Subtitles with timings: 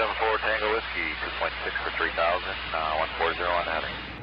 [0.00, 1.12] 74 Tango Whiskey,
[1.44, 2.16] 2.6 for 3000,
[2.72, 4.19] uh, 140 on heading.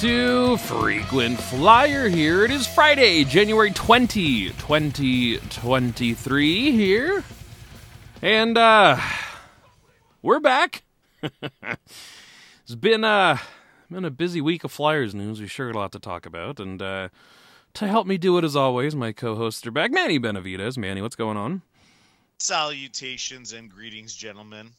[0.00, 2.44] To Frequent Flyer here.
[2.44, 7.24] It is Friday, January 20, 2023 here.
[8.22, 8.96] And, uh,
[10.22, 10.84] we're back.
[11.20, 13.38] it's been, uh,
[13.90, 15.40] been a busy week of Flyers news.
[15.40, 16.60] We sure got a lot to talk about.
[16.60, 17.08] And, uh,
[17.74, 19.90] to help me do it as always, my co-hosts are back.
[19.90, 20.78] Manny Benavides.
[20.78, 21.62] Manny, what's going on?
[22.38, 24.70] Salutations and greetings, gentlemen.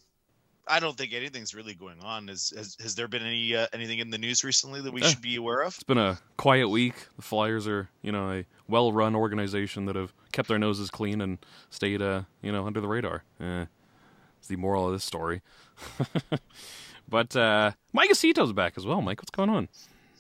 [0.70, 2.28] I don't think anything's really going on.
[2.28, 5.08] Has has, has there been any uh, anything in the news recently that we Uh,
[5.08, 5.74] should be aware of?
[5.74, 6.94] It's been a quiet week.
[7.16, 11.40] The Flyers are, you know, a well-run organization that have kept their noses clean and
[11.70, 13.24] stayed, uh, you know, under the radar.
[13.42, 13.66] Eh,
[14.38, 15.42] it's the moral of this story.
[17.10, 19.02] but uh, Mike Acito's back as well.
[19.02, 19.68] Mike, what's going on?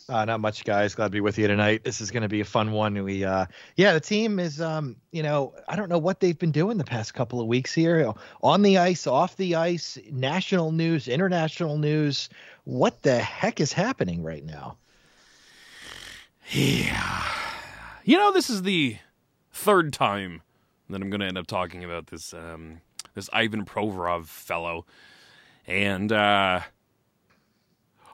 [0.09, 0.95] Uh, not much, guys.
[0.95, 1.83] Glad to be with you tonight.
[1.83, 3.03] This is going to be a fun one.
[3.03, 6.51] We, uh, yeah, the team is, um, you know, I don't know what they've been
[6.51, 11.07] doing the past couple of weeks here, on the ice, off the ice, national news,
[11.07, 12.27] international news.
[12.63, 14.77] What the heck is happening right now?
[16.49, 17.23] Yeah.
[18.03, 18.97] You know, this is the
[19.51, 20.41] third time
[20.89, 22.81] that I'm going to end up talking about this um,
[23.13, 24.87] this Ivan Provorov fellow,
[25.67, 26.61] and uh,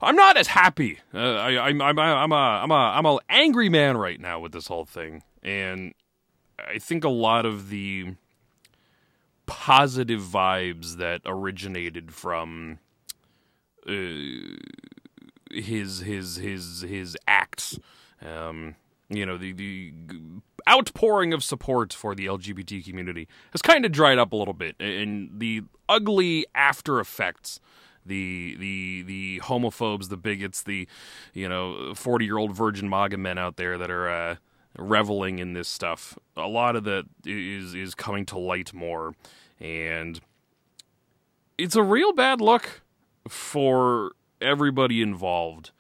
[0.02, 1.00] I'm not as happy.
[1.14, 4.52] Uh, I, I'm I'm I'm a I'm a I'm a angry man right now with
[4.52, 5.94] this whole thing, and
[6.60, 8.16] I think a lot of the
[9.46, 12.80] positive vibes that originated from
[13.88, 13.94] uh,
[15.52, 17.78] his his his his acts
[18.22, 18.76] um,
[19.10, 19.94] you know the the
[20.68, 24.76] outpouring of support for the LGBT community has kind of dried up a little bit,
[24.80, 27.60] and the ugly after effects,
[28.06, 30.88] the the the homophobes, the bigots, the
[31.34, 34.36] you know forty year old virgin MAGA men out there that are uh,
[34.78, 36.18] reveling in this stuff.
[36.38, 39.14] A lot of that is is coming to light more,
[39.60, 40.20] and
[41.58, 42.82] it's a real bad look
[43.28, 44.12] for
[44.42, 45.72] everybody involved.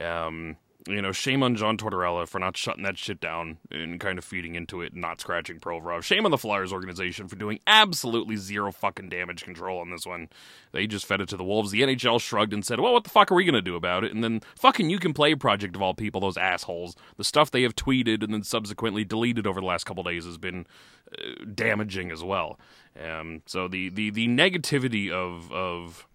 [0.00, 0.56] Um,
[0.90, 4.24] you know, shame on John Tortorella for not shutting that shit down and kind of
[4.24, 6.02] feeding into it and not scratching Provorov.
[6.02, 10.28] Shame on the Flyers organization for doing absolutely zero fucking damage control on this one.
[10.72, 11.70] They just fed it to the Wolves.
[11.70, 14.04] The NHL shrugged and said, well, what the fuck are we going to do about
[14.04, 14.12] it?
[14.12, 16.96] And then fucking You Can Play Project of all people, those assholes.
[17.16, 20.38] The stuff they have tweeted and then subsequently deleted over the last couple days has
[20.38, 20.66] been
[21.16, 22.58] uh, damaging as well.
[23.00, 26.06] Um, so the, the, the negativity of, of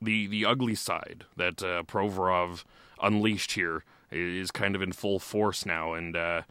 [0.00, 2.64] the, the ugly side that uh, Provorov
[3.02, 5.94] unleashed here is kind of in full force now.
[5.94, 6.42] And uh,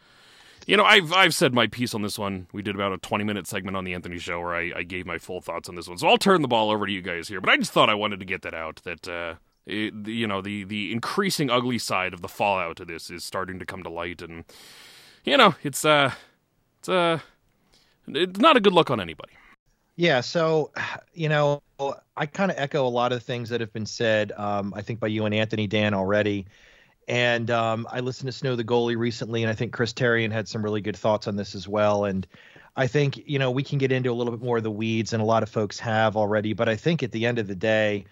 [0.67, 2.47] you know, I've I've said my piece on this one.
[2.53, 5.05] We did about a twenty minute segment on the Anthony Show where I, I gave
[5.05, 5.97] my full thoughts on this one.
[5.97, 7.41] So I'll turn the ball over to you guys here.
[7.41, 8.81] But I just thought I wanted to get that out.
[8.83, 9.35] That uh,
[9.65, 13.59] it, you know the the increasing ugly side of the fallout of this is starting
[13.59, 14.45] to come to light, and
[15.23, 16.11] you know it's uh
[16.79, 17.19] it's uh
[18.07, 19.33] it's not a good look on anybody.
[19.95, 20.71] Yeah, so
[21.13, 21.61] you know,
[22.17, 24.31] I kind of echo a lot of things that have been said.
[24.35, 26.47] Um, I think by you and Anthony Dan already,
[27.07, 30.47] and um, I listened to Snow the goalie recently, and I think Chris Therien had
[30.47, 32.05] some really good thoughts on this as well.
[32.05, 32.25] And
[32.75, 35.13] I think you know we can get into a little bit more of the weeds,
[35.13, 36.53] and a lot of folks have already.
[36.53, 38.05] But I think at the end of the day,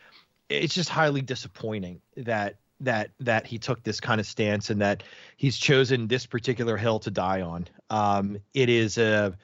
[0.50, 5.03] it's just highly disappointing that that that he took this kind of stance and that
[5.38, 7.68] he's chosen this particular hill to die on.
[7.90, 9.38] Um, it is a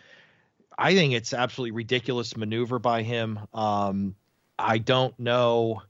[0.78, 3.40] I think it's absolutely ridiculous maneuver by him.
[3.54, 4.16] Um,
[4.60, 5.82] I don't know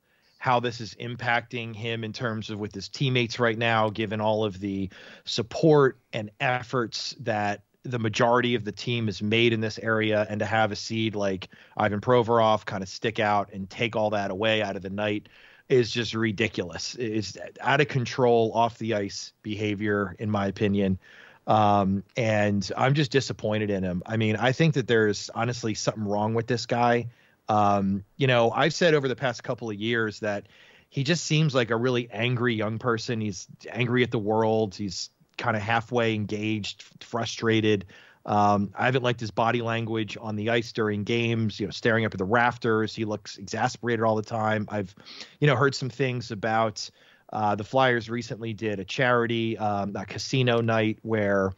[0.47, 4.45] how this is impacting him in terms of with his teammates right now, given all
[4.45, 4.89] of the
[5.25, 10.39] support and efforts that the majority of the team has made in this area, and
[10.39, 14.31] to have a seed like Ivan Provorov kind of stick out and take all that
[14.31, 15.27] away out of the night
[15.67, 16.95] is just ridiculous.
[16.95, 20.97] It's out of control, off the ice behavior, in my opinion.
[21.45, 24.01] Um, and I'm just disappointed in him.
[24.05, 27.07] I mean, I think that there's honestly something wrong with this guy.
[27.49, 30.47] Um, you know, I've said over the past couple of years that
[30.89, 33.21] he just seems like a really angry young person.
[33.21, 34.75] He's angry at the world.
[34.75, 37.85] He's kind of halfway engaged, frustrated.
[38.25, 42.05] Um, I haven't liked his body language on the ice during games, you know, staring
[42.05, 42.93] up at the rafters.
[42.93, 44.67] He looks exasperated all the time.
[44.69, 44.93] I've,
[45.39, 46.89] you know, heard some things about
[47.31, 51.53] uh, the Flyers recently did a charity, um, a casino night where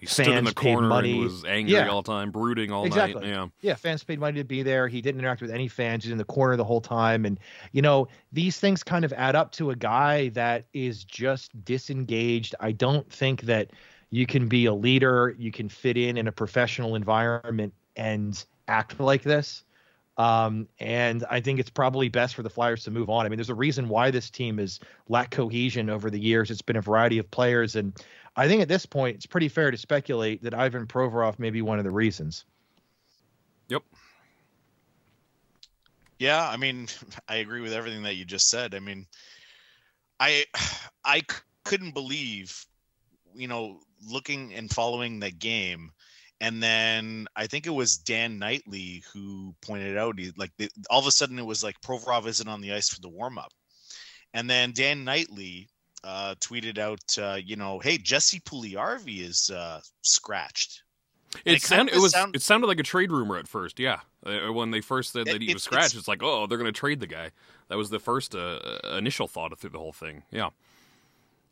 [0.00, 1.12] He stood in the Fans corner money.
[1.12, 1.88] and was angry Yeah.
[1.88, 3.22] all the time, brooding all Exactly.
[3.26, 3.30] night.
[3.30, 3.46] Yeah.
[3.60, 4.88] Yeah, fans paid money to be there.
[4.88, 6.04] He didn't interact with any fans.
[6.04, 7.24] He's in the corner the whole time.
[7.24, 7.38] And,
[7.72, 12.54] you know, these things kind of add up to a guy that is just disengaged.
[12.60, 13.70] I don't think that
[14.10, 18.98] you can be a leader, you can fit in in a professional environment and act
[19.00, 19.64] like this.
[20.16, 23.24] Um, and I think it's probably best for the Flyers to move on.
[23.24, 26.50] I mean, there's a reason why this team has lacked cohesion over the years.
[26.50, 27.76] It's been a variety of players.
[27.76, 27.92] And
[28.38, 31.60] I think at this point, it's pretty fair to speculate that Ivan Provorov may be
[31.60, 32.44] one of the reasons.
[33.66, 33.82] Yep.
[36.20, 36.86] Yeah, I mean,
[37.28, 38.76] I agree with everything that you just said.
[38.76, 39.06] I mean,
[40.20, 40.44] I
[41.04, 42.64] I c- couldn't believe,
[43.34, 45.90] you know, looking and following that game,
[46.40, 51.00] and then I think it was Dan Knightley who pointed out, he, like, the, all
[51.00, 53.52] of a sudden it was like Provorov isn't on the ice for the warm up,
[54.32, 55.68] and then Dan Knightley
[56.04, 60.82] uh, tweeted out, uh, you know, hey, Jesse Puliarvi is uh, scratched.
[61.44, 63.78] It, it sound, it was sound- it sounded like a trade rumor at first.
[63.78, 66.46] Yeah, Uh, when they first said It- that he was scratched, it's- it's like, oh,
[66.46, 67.30] they're going to trade the guy.
[67.68, 70.22] That was the first uh, uh, initial thought through the whole thing.
[70.30, 70.50] Yeah,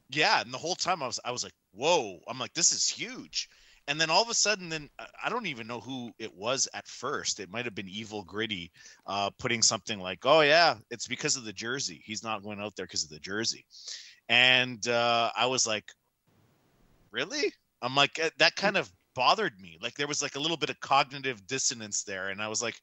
[0.09, 2.89] Yeah, and the whole time I was I was like, "Whoa!" I'm like, "This is
[2.89, 3.49] huge."
[3.89, 6.69] And then all of a sudden, then I- I don't even know who it was
[6.75, 7.39] at first.
[7.41, 8.71] It might have been Evil Gritty
[9.07, 12.01] uh, putting something like, "Oh yeah, it's because of the jersey.
[12.05, 13.67] He's not going out there because of the jersey."
[14.29, 15.93] And uh, I was like,
[17.11, 17.53] "Really?"
[17.83, 19.79] I'm like, eh, that kind of bothered me.
[19.81, 22.77] Like there was like a little bit of cognitive dissonance there, and I was like,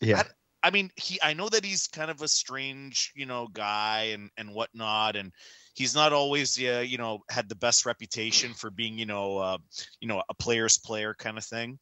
[0.00, 0.22] Yeah.
[0.64, 4.30] I mean, he I know that he's kind of a strange, you know, guy and
[4.36, 5.32] and whatnot, and
[5.74, 9.58] he's not always, uh, you know, had the best reputation for being, you know, uh,
[10.00, 11.78] you know, a player's player kind of thing.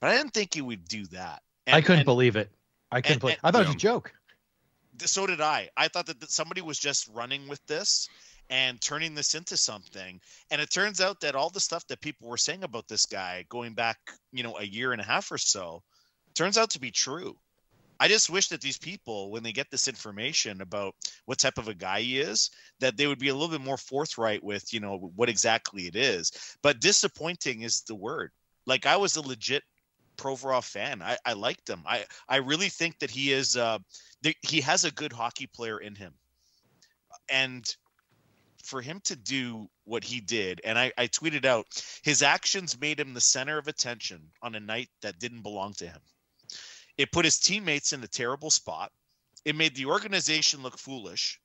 [0.00, 1.42] But I didn't think he would do that.
[1.66, 2.50] I couldn't and believe it.
[2.90, 3.36] I couldn't and- believe.
[3.42, 4.12] and- I thought it was a joke.
[5.00, 5.68] So did I.
[5.76, 8.08] I thought that, that somebody was just running with this
[8.50, 10.20] and turning this into something.
[10.50, 13.44] And it turns out that all the stuff that people were saying about this guy
[13.48, 13.98] going back,
[14.32, 15.82] you know, a year and a half or so,
[16.34, 17.36] turns out to be true.
[18.00, 21.68] I just wish that these people, when they get this information about what type of
[21.68, 22.50] a guy he is,
[22.80, 25.94] that they would be a little bit more forthright with, you know, what exactly it
[25.94, 26.56] is.
[26.62, 28.32] But disappointing is the word.
[28.66, 29.62] Like I was a legit
[30.22, 31.02] Provorov fan.
[31.02, 31.82] I, I liked him.
[31.86, 33.78] I, I really think that he is uh,
[34.22, 36.14] th- he has a good hockey player in him.
[37.28, 37.64] And
[38.62, 41.66] for him to do what he did, and I, I tweeted out,
[42.04, 45.86] his actions made him the center of attention on a night that didn't belong to
[45.88, 46.00] him.
[46.96, 48.92] It put his teammates in a terrible spot.
[49.44, 51.40] It made the organization look foolish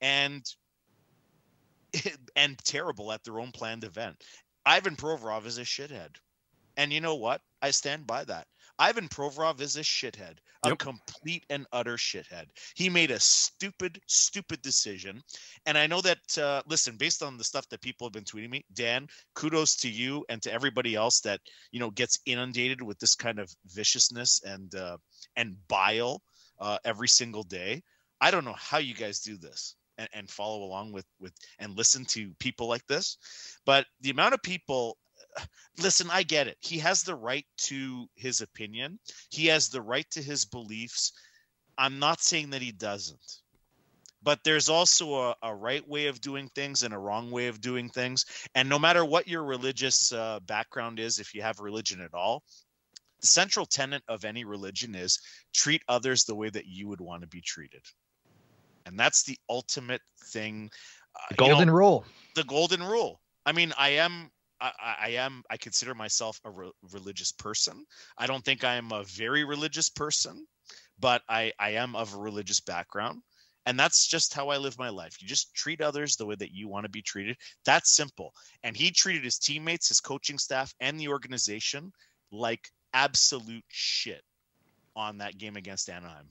[0.00, 0.44] and
[2.36, 4.22] and terrible at their own planned event.
[4.64, 6.16] Ivan Provorov is a shithead.
[6.76, 7.40] And you know what?
[7.62, 8.46] I stand by that.
[8.78, 10.78] Ivan Provorov is a shithead, a Yep.
[10.78, 12.46] complete and utter shithead.
[12.74, 15.22] He made a stupid, stupid decision.
[15.66, 18.50] And I know that, uh, listen, based on the stuff that people have been tweeting
[18.50, 21.40] me, Dan, kudos to you and to everybody else that,
[21.70, 24.96] you know, gets inundated with this kind of viciousness and, uh,
[25.36, 26.22] and bile
[26.58, 27.82] uh, every single day.
[28.20, 31.76] I don't know how you guys do this and, and follow along with, with, and
[31.76, 33.18] listen to people like this.
[33.64, 34.98] But the amount of people
[35.78, 36.56] listen, I get it.
[36.60, 38.98] He has the right to his opinion.
[39.30, 41.12] He has the right to his beliefs.
[41.78, 43.40] I'm not saying that he doesn't.
[44.22, 47.60] But there's also a, a right way of doing things and a wrong way of
[47.60, 48.24] doing things.
[48.54, 52.42] And no matter what your religious uh, background is, if you have religion at all,
[53.20, 55.20] the central tenet of any religion is
[55.52, 57.82] treat others the way that you would want to be treated.
[58.86, 60.70] And that's the ultimate thing.
[61.16, 62.04] uh, The you know, golden rule.
[62.34, 63.20] the golden rule.
[63.44, 64.30] I mean, I am
[64.60, 67.84] I, I- am I consider myself a re- religious person.
[68.18, 70.46] I don't think I am a very religious person,
[70.98, 73.22] but I I am of a religious background.
[73.66, 75.16] And that's just how I live my life.
[75.22, 77.36] You just treat others the way that you want to be treated.
[77.64, 78.34] That's simple.
[78.62, 81.90] And he treated his teammates, his coaching staff, and the organization
[82.30, 84.20] like absolute shit
[84.94, 86.28] on that game against Anaheim.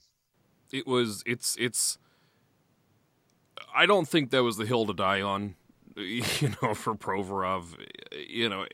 [0.72, 1.24] it was.
[1.26, 1.98] It's it's.
[3.76, 5.56] I don't think that was the hill to die on,
[6.42, 7.76] you know, for Provorov.
[8.28, 8.66] You know,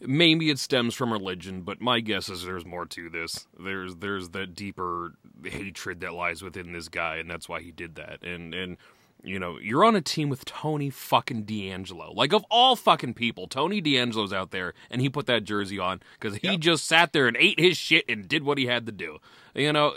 [0.00, 3.46] maybe it stems from religion, but my guess is there's more to this.
[3.58, 5.14] There's there's that deeper
[5.44, 8.22] hatred that lies within this guy, and that's why he did that.
[8.22, 8.76] And and
[9.22, 12.14] you know, you're on a team with Tony fucking DeAngelo.
[12.14, 16.00] Like of all fucking people, Tony DeAngelo's out there, and he put that jersey on
[16.18, 16.60] because he Yep.
[16.60, 19.18] just sat there and ate his shit and did what he had to do.
[19.54, 19.94] You know,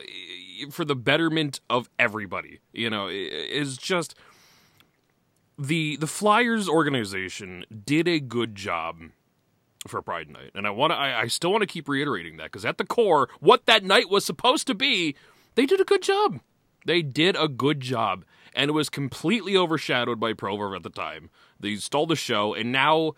[0.72, 2.60] for the betterment of everybody.
[2.74, 4.16] You know, is just
[5.60, 9.02] the the Flyers organization did a good job
[9.88, 10.96] for Pride Night, and I want to.
[10.96, 14.10] I, I still want to keep reiterating that because at the core, what that night
[14.10, 15.16] was supposed to be,
[15.56, 16.40] they did a good job.
[16.86, 18.24] They did a good job,
[18.54, 21.30] and it was completely overshadowed by Provorov at the time.
[21.60, 23.14] They stole the show, and now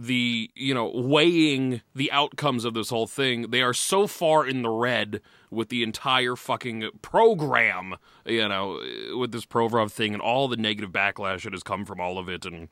[0.00, 3.50] the you know weighing the outcomes of this whole thing.
[3.50, 8.80] They are so far in the red with the entire fucking program you know
[9.14, 12.30] with this provorov thing and all the negative backlash that has come from all of
[12.30, 12.46] it.
[12.46, 12.68] And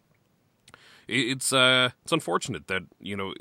[1.07, 3.35] it's uh it's unfortunate that you know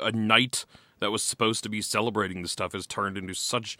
[0.00, 0.66] a night
[1.00, 3.78] that was supposed to be celebrating this stuff has turned into such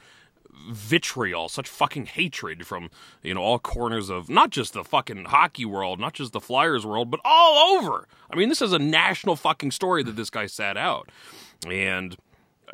[0.70, 2.90] vitriol, such fucking hatred from
[3.22, 6.86] you know all corners of not just the fucking hockey world, not just the Flyers
[6.86, 8.06] world, but all over.
[8.30, 11.08] I mean, this is a national fucking story that this guy sat out,
[11.68, 12.16] and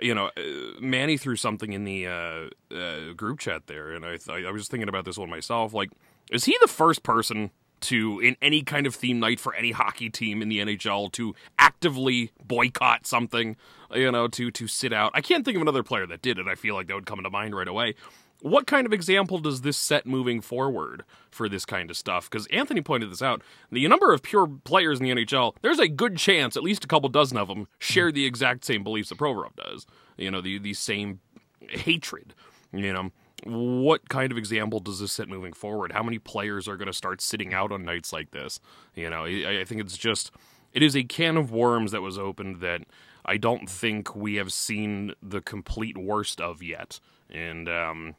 [0.01, 4.17] you know, uh, Manny threw something in the uh, uh, group chat there, and I
[4.17, 5.73] th- I was thinking about this one myself.
[5.73, 5.91] Like,
[6.31, 7.51] is he the first person?
[7.81, 11.35] To in any kind of theme night for any hockey team in the NHL to
[11.59, 13.57] actively boycott something
[13.95, 15.13] you know, to to sit out.
[15.15, 16.47] I can't think of another player that did it.
[16.47, 17.95] I feel like that would come to mind right away.
[18.41, 22.31] What kind of example does this set moving forward for this kind of stuff?
[22.31, 23.43] Because Anthony pointed this out.
[23.73, 26.87] The number of pure players in the NHL, there's a good chance at least a
[26.87, 29.87] couple dozen of them share the exact same beliefs that Provorov does.
[30.17, 31.21] You know, the the same
[31.69, 32.35] hatred.
[32.73, 33.11] You know,
[33.45, 35.93] what kind of example does this set moving forward?
[35.93, 38.61] How many players are going to start sitting out on nights like this?
[38.95, 40.31] You know, I, I think it's just
[40.73, 42.83] it is a can of worms that was opened that
[43.25, 47.01] I don't think we have seen the complete worst of yet.
[47.31, 48.15] And um,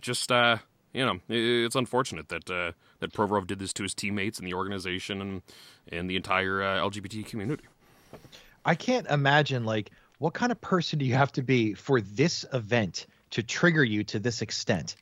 [0.00, 0.58] just uh,
[0.92, 4.54] you know, it's unfortunate that uh, that Provorov did this to his teammates and the
[4.54, 5.42] organization and
[5.90, 7.64] and the entire uh, LGBT community.
[8.64, 12.46] I can't imagine like what kind of person do you have to be for this
[12.52, 14.96] event to trigger you to this extent?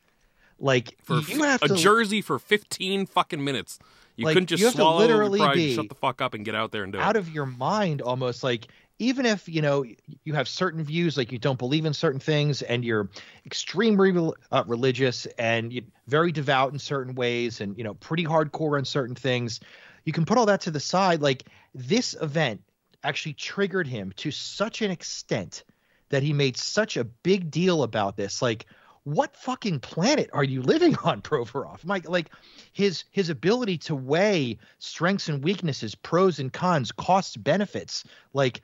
[0.59, 3.79] Like for you have a to, jersey for 15 fucking minutes.
[4.17, 6.55] You like, couldn't just you swallow literally pride, be shut the fuck up and get
[6.55, 7.09] out there and do out it.
[7.09, 9.85] Out of your mind almost like even if you know
[10.25, 13.09] you have certain views like you don't believe in certain things and you're
[13.45, 18.79] extremely uh, religious and you, very devout in certain ways and you know pretty hardcore
[18.79, 19.61] on certain things
[20.05, 22.61] you can put all that to the side like this event
[23.03, 25.65] actually triggered him to such an extent
[26.13, 28.67] that he made such a big deal about this like
[29.05, 31.85] what fucking planet are you living on, Provorov?
[31.85, 32.31] Mike, like
[32.73, 38.63] his his ability to weigh strengths and weaknesses, pros and cons, costs, benefits, like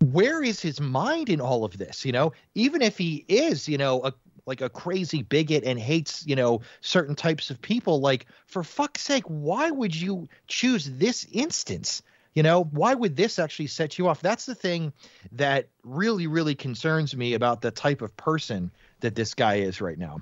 [0.00, 2.04] where is his mind in all of this?
[2.04, 4.12] You know, even if he is, you know, a
[4.46, 9.02] like a crazy bigot and hates, you know, certain types of people, like for fuck's
[9.02, 12.02] sake, why would you choose this instance?
[12.34, 14.20] You know, why would this actually set you off?
[14.20, 14.92] That's the thing
[15.32, 18.70] that really, really concerns me about the type of person
[19.00, 20.20] that this guy is right now.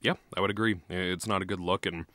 [0.00, 0.80] Yeah, I would agree.
[0.90, 2.06] It's not a good look, and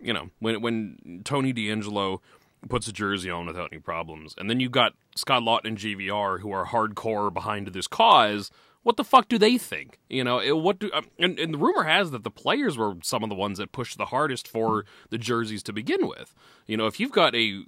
[0.00, 2.20] you know, when when Tony DeAngelo
[2.68, 4.34] puts a jersey on without any problems.
[4.36, 8.50] And then you've got Scott Laughton and GVR who are hardcore behind this cause.
[8.82, 9.98] What the fuck do they think?
[10.08, 13.22] You know, what do um, and, and the rumor has that the players were some
[13.22, 16.34] of the ones that pushed the hardest for the jerseys to begin with.
[16.66, 17.64] You know, if you've got a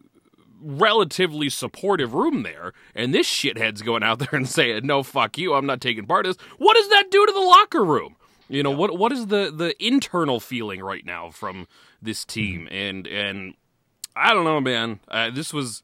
[0.60, 5.54] relatively supportive room there, and this shithead's going out there and saying, "No, fuck you,
[5.54, 8.16] I'm not taking part of this." What does that do to the locker room?
[8.48, 8.76] You know, yeah.
[8.76, 11.66] what what is the the internal feeling right now from
[12.02, 12.62] this team?
[12.62, 12.74] Mm-hmm.
[12.74, 13.54] And and
[14.16, 15.00] I don't know, man.
[15.08, 15.82] Uh, this was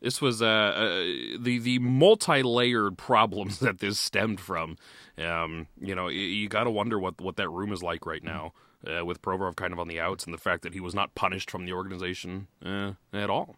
[0.00, 0.98] this was uh, uh,
[1.38, 4.76] the the multi layered problems that this stemmed from.
[5.18, 8.22] Um, you know, you, you got to wonder what what that room is like right
[8.22, 8.52] now
[8.86, 11.14] uh, with Provorov kind of on the outs and the fact that he was not
[11.14, 13.56] punished from the organization uh, at all.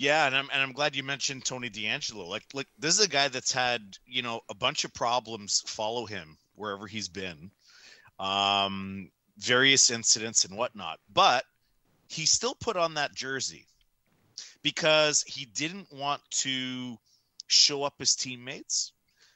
[0.00, 2.26] Yeah, and I'm and I'm glad you mentioned Tony DeAngelo.
[2.26, 6.06] Like, like this is a guy that's had you know a bunch of problems follow
[6.06, 7.50] him wherever he's been,
[8.18, 11.00] um, various incidents and whatnot.
[11.12, 11.44] But
[12.08, 13.66] he still put on that jersey
[14.62, 16.96] because he didn't want to
[17.48, 18.92] show up his teammates.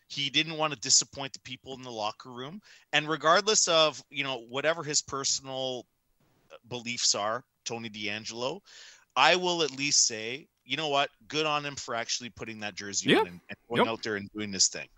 [0.08, 2.62] He didn't want to disappoint the people in the locker room.
[2.94, 5.84] And regardless of, you know, whatever his personal
[6.68, 8.60] beliefs are, Tony DeAngelo,
[9.14, 11.10] I will at least say, you know what?
[11.28, 13.18] Good on him for actually putting that jersey yeah.
[13.18, 13.92] on and, and going yep.
[13.92, 14.88] out there and doing this thing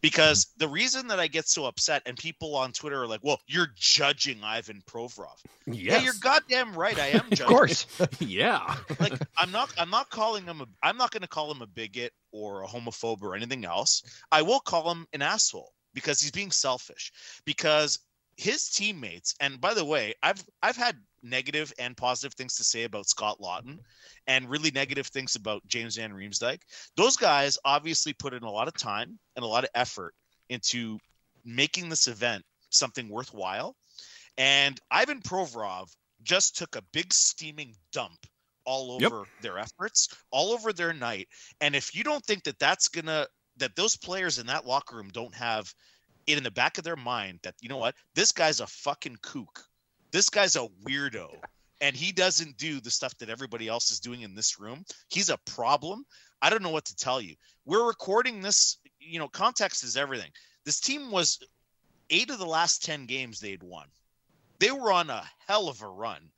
[0.00, 0.58] because mm-hmm.
[0.58, 3.72] the reason that I get so upset and people on Twitter are like, "Well, you're
[3.74, 5.76] judging Ivan Provorov." Yes.
[5.76, 6.98] Yeah, you're goddamn right.
[6.98, 7.46] I am judging.
[7.46, 7.86] of course.
[8.20, 8.76] yeah.
[9.00, 9.72] like I'm not.
[9.78, 10.66] I'm not calling him a.
[10.82, 14.02] I'm not going to call him a bigot or a homophobe or anything else.
[14.30, 17.12] I will call him an asshole because he's being selfish.
[17.44, 17.98] Because
[18.36, 22.84] his teammates, and by the way, I've I've had negative and positive things to say
[22.84, 23.78] about Scott Laughton
[24.26, 26.60] and really negative things about James Van Riemsdyk.
[26.96, 30.14] Those guys obviously put in a lot of time and a lot of effort
[30.48, 30.98] into
[31.44, 33.74] making this event something worthwhile.
[34.38, 35.88] And Ivan Provorov
[36.22, 38.18] just took a big steaming dump
[38.64, 39.26] all over yep.
[39.42, 41.28] their efforts, all over their night.
[41.60, 45.08] And if you don't think that that's to, that those players in that locker room
[45.12, 45.72] don't have
[46.26, 49.64] in the back of their mind that, you know what, this guy's a fucking kook
[50.16, 51.28] this guy's a weirdo.
[51.82, 55.28] and he doesn't do the stuff that everybody else is doing in this room, he's
[55.28, 56.06] a problem.
[56.40, 57.34] I don't know what to tell you.
[57.66, 60.30] We're recording this, you know, context is everything.
[60.64, 61.38] This team was
[62.08, 63.88] eight of the last 10 games they'd won.
[64.58, 66.30] They were on a hell of a run.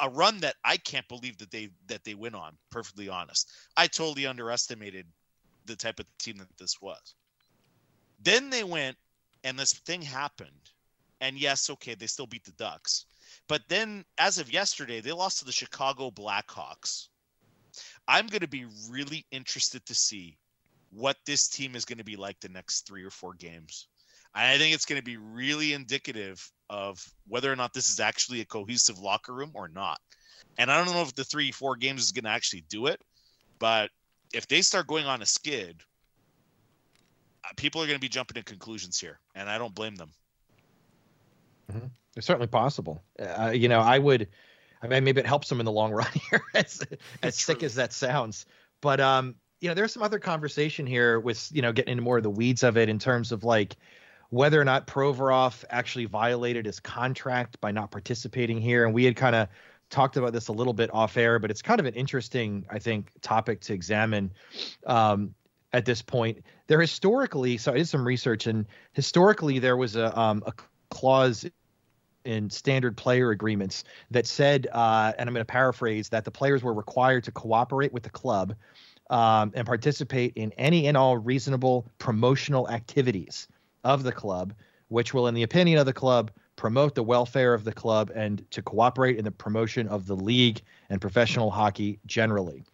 [0.00, 3.50] A, run that I can't believe that they that they went on, perfectly honest.
[3.76, 5.06] I totally underestimated
[5.66, 7.14] the type of team that this was.
[8.22, 8.96] Then they went
[9.44, 10.70] and this thing happened.
[11.20, 13.06] And yes, okay, they still beat the Ducks.
[13.48, 17.08] But then as of yesterday, they lost to the Chicago Blackhawks.
[18.08, 20.38] I'm going to be really interested to see
[20.90, 23.88] what this team is going to be like the next three or four games.
[24.34, 28.40] I think it's going to be really indicative of whether or not this is actually
[28.40, 30.00] a cohesive locker room or not.
[30.58, 33.00] And I don't know if the three, four games is going to actually do it,
[33.58, 33.90] but
[34.32, 35.82] if they start going on a skid,
[37.56, 40.10] people are going to be jumping to conclusions here, and I don't blame them.
[41.72, 41.86] Mm-hmm.
[42.16, 43.02] It's certainly possible.
[43.18, 44.28] Uh, you know, I would.
[44.82, 46.82] I mean, maybe it helps them in the long run here, as
[47.22, 48.46] as sick as that sounds.
[48.80, 52.18] But um, you know, there's some other conversation here with you know getting into more
[52.18, 53.76] of the weeds of it in terms of like
[54.30, 59.16] whether or not Provorov actually violated his contract by not participating here, and we had
[59.16, 59.48] kind of
[59.90, 62.78] talked about this a little bit off air, but it's kind of an interesting, I
[62.78, 64.32] think, topic to examine.
[64.86, 65.34] Um,
[65.74, 66.38] at this point,
[66.68, 70.52] there historically, so I did some research, and historically there was a um, a
[70.88, 71.44] clause
[72.24, 76.62] in standard player agreements that said, uh, and I'm going to paraphrase, that the players
[76.62, 78.54] were required to cooperate with the club
[79.10, 83.48] um, and participate in any and all reasonable promotional activities
[83.82, 84.54] of the club,
[84.88, 88.48] which will, in the opinion of the club, promote the welfare of the club and
[88.52, 92.64] to cooperate in the promotion of the league and professional hockey generally.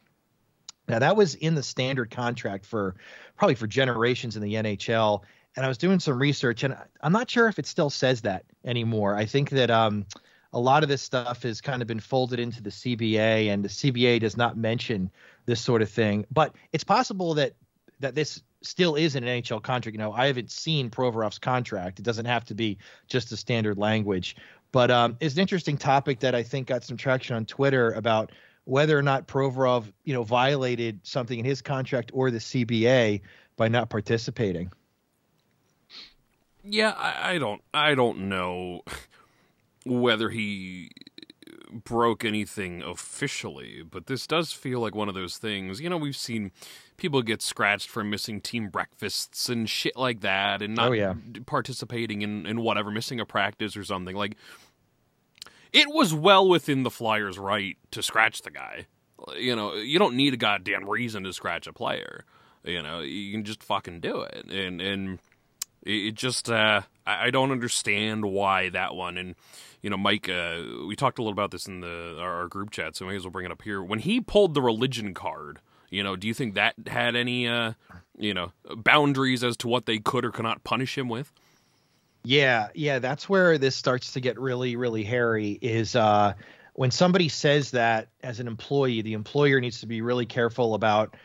[0.91, 2.97] Now that was in the standard contract for
[3.37, 5.23] probably for generations in the NHL
[5.57, 8.45] and I was doing some research, and I'm not sure if it still says that
[8.65, 9.17] anymore.
[9.17, 10.07] I think that um,
[10.53, 13.69] a lot of this stuff has kind of been folded into the CBA, and the
[13.69, 15.11] CBA does not mention
[15.47, 16.25] this sort of thing.
[16.31, 17.55] But it's possible that
[17.99, 19.95] that this still is an NHL contract.
[19.95, 21.99] You know, I haven't seen Provorov's contract.
[21.99, 22.79] It doesn't have to be
[23.09, 24.37] just a standard language.
[24.73, 28.31] But um, it's an interesting topic that I think got some traction on Twitter about
[28.65, 33.21] whether or not Provorov, you know, violated something in his contract or the CBA
[33.57, 34.73] by not participating.
[36.63, 38.83] Yeah, I, I don't I don't know
[39.87, 40.91] whether he
[41.73, 45.81] broke anything officially, but this does feel like one of those things.
[45.81, 46.51] You know, we've seen
[46.97, 50.93] people get scratched for missing team breakfasts and shit like that and oh, not oh,
[50.93, 51.15] yeah.
[51.47, 54.17] participating in, in whatever, missing a practice or something.
[54.17, 54.37] Like,
[55.73, 58.87] it was well within the Flyers' right to scratch the guy.
[59.37, 62.25] You know, you don't need a goddamn reason to scratch a player.
[62.65, 64.47] You know, you can just fucking do it.
[64.51, 65.19] And, and,
[65.83, 69.17] it, just uh, I don't understand why that one.
[69.17, 69.35] And
[69.83, 72.97] you know, Mike, uh, we talked a little about this in the our, group chat,
[72.97, 73.83] so may as well bring it up here.
[73.83, 77.73] When he pulled the religion card, you know, do you think that had any uh,
[78.19, 81.33] you know boundaries as to what they could or could not punish him with?
[82.23, 85.59] Yeah, yeah, that's where this starts to get really, really hairy.
[85.63, 86.35] Is uh,
[86.75, 91.17] when somebody says that as an employee, the employer needs to be really careful about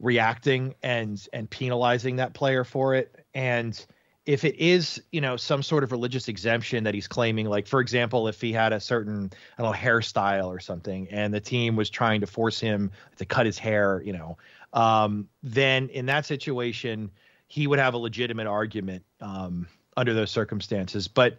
[0.00, 3.86] reacting and and penalizing that player for it and
[4.26, 7.80] if it is you know some sort of religious exemption that he's claiming like for
[7.80, 11.74] example if he had a certain i don't know hairstyle or something and the team
[11.74, 14.38] was trying to force him to cut his hair you know
[14.72, 17.10] um, then in that situation
[17.48, 19.66] he would have a legitimate argument um,
[19.98, 21.36] under those circumstances but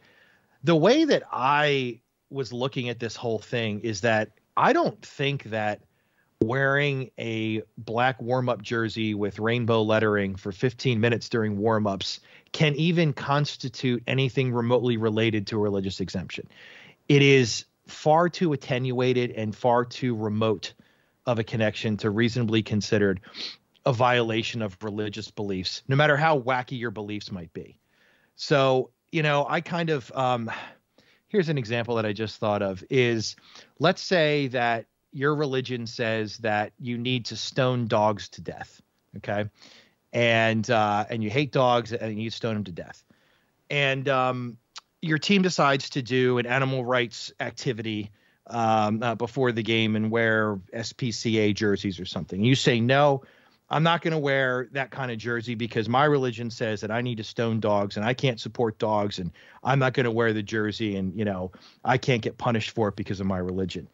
[0.64, 5.44] the way that i was looking at this whole thing is that i don't think
[5.46, 5.82] that
[6.42, 12.22] wearing a black warm-up jersey with rainbow lettering for 15 minutes during warm-ups
[12.54, 16.48] can even constitute anything remotely related to a religious exemption.
[17.10, 20.74] It is far too attenuated and far too remote
[21.26, 23.20] of a connection to reasonably considered
[23.86, 27.78] a violation of religious beliefs, no matter how wacky your beliefs might be.
[28.42, 30.50] So, you know, I kind of um
[31.28, 33.36] here's an example that I just thought of is
[33.80, 38.82] let's say that your religion says that you need to stone dogs to death.
[39.18, 39.50] Okay.
[40.14, 43.04] And uh, and you hate dogs and you stone them to death.
[43.70, 44.58] And um,
[45.02, 48.10] your team decides to do an animal rights activity
[48.48, 52.44] um, uh, before the game and wear SPCA jerseys or something.
[52.44, 53.22] You say no,
[53.72, 57.02] I'm not going to wear that kind of jersey because my religion says that I
[57.02, 59.32] need to stone dogs and I can't support dogs and
[59.64, 61.52] I'm not going to wear the jersey and you know
[61.86, 63.88] I can't get punished for it because of my religion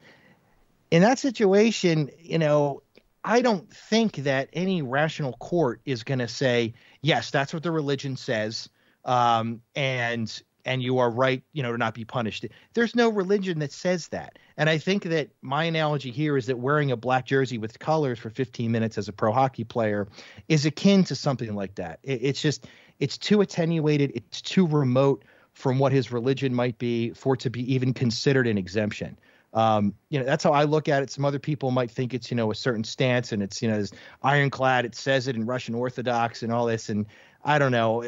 [0.92, 2.82] in that situation, you know,
[3.24, 7.72] I don't think that any rational court is going to say, yes, that's what the
[7.72, 8.70] religion says.
[9.04, 12.46] Um, and and you are right, you know, to not be punished.
[12.74, 14.38] There's no religion that says that.
[14.58, 18.18] And I think that my analogy here is that wearing a black jersey with colors
[18.18, 20.08] for 15 minutes as a pro hockey player
[20.50, 22.00] is akin to something like that.
[22.04, 22.66] It, it's just,
[23.00, 25.24] it's too attenuated, it's too remote
[25.54, 29.18] from what his religion might be for it to be even considered an exemption.
[29.54, 31.10] Um, you know, that's how I look at it.
[31.10, 33.86] Some other people might think it's, you know, a certain stance and it's, you know,
[34.22, 34.84] ironclad.
[34.84, 36.90] It says it in Russian Orthodox and all this.
[36.90, 37.06] And
[37.42, 38.04] I don't know.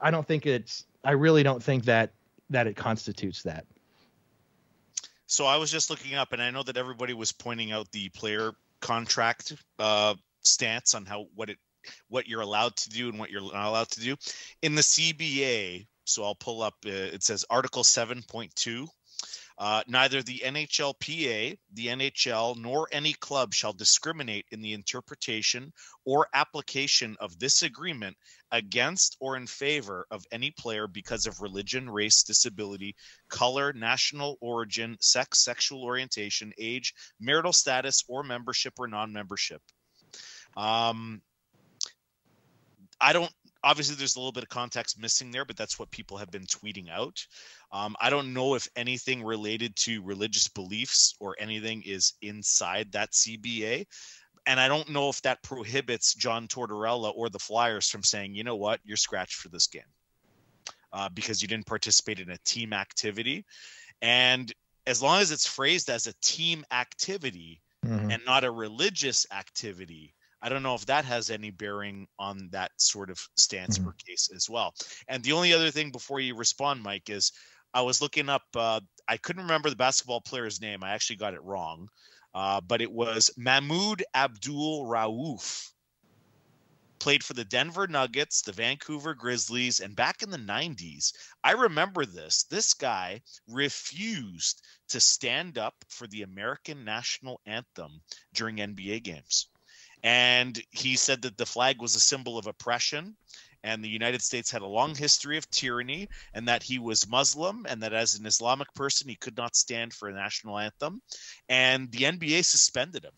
[0.00, 2.12] I don't think it's I really don't think that
[2.50, 3.64] that it constitutes that.
[5.26, 8.10] So I was just looking up, and I know that everybody was pointing out the
[8.10, 11.58] player contract uh, stance on how what it
[12.08, 14.16] what you're allowed to do and what you're not allowed to do
[14.60, 15.86] in the CBA.
[16.04, 16.74] So I'll pull up.
[16.84, 18.86] Uh, it says Article seven point two
[19.62, 25.72] uh, neither the NHLPA, the NHL, nor any club shall discriminate in the interpretation
[26.04, 28.16] or application of this agreement
[28.50, 32.96] against or in favor of any player because of religion, race, disability,
[33.28, 39.62] color, national origin, sex, sexual orientation, age, marital status, or membership or non membership.
[40.56, 41.22] Um,
[43.00, 43.32] I don't
[43.64, 46.46] obviously there's a little bit of context missing there, but that's what people have been
[46.46, 47.24] tweeting out.
[47.70, 53.12] Um, I don't know if anything related to religious beliefs or anything is inside that
[53.12, 53.86] CBA.
[54.46, 58.42] And I don't know if that prohibits John Tortorella or the Flyers from saying, you
[58.42, 59.82] know what, you're scratched for this game
[60.92, 63.44] uh, because you didn't participate in a team activity.
[64.00, 64.52] And
[64.86, 68.10] as long as it's phrased as a team activity mm-hmm.
[68.10, 70.14] and not a religious activity,
[70.44, 73.88] I don't know if that has any bearing on that sort of stance mm-hmm.
[73.88, 74.74] or case as well.
[75.06, 77.30] And the only other thing before you respond, Mike, is
[77.72, 78.42] I was looking up.
[78.54, 80.82] Uh, I couldn't remember the basketball player's name.
[80.82, 81.88] I actually got it wrong,
[82.34, 85.68] uh, but it was Mahmoud Abdul Rauf.
[86.98, 92.04] Played for the Denver Nuggets, the Vancouver Grizzlies, and back in the 90s, I remember
[92.04, 92.44] this.
[92.44, 98.02] This guy refused to stand up for the American national anthem
[98.34, 99.48] during NBA games.
[100.02, 103.16] And he said that the flag was a symbol of oppression
[103.64, 107.64] and the United States had a long history of tyranny and that he was Muslim
[107.68, 111.00] and that as an Islamic person he could not stand for a national anthem.
[111.48, 113.12] And the NBA suspended him.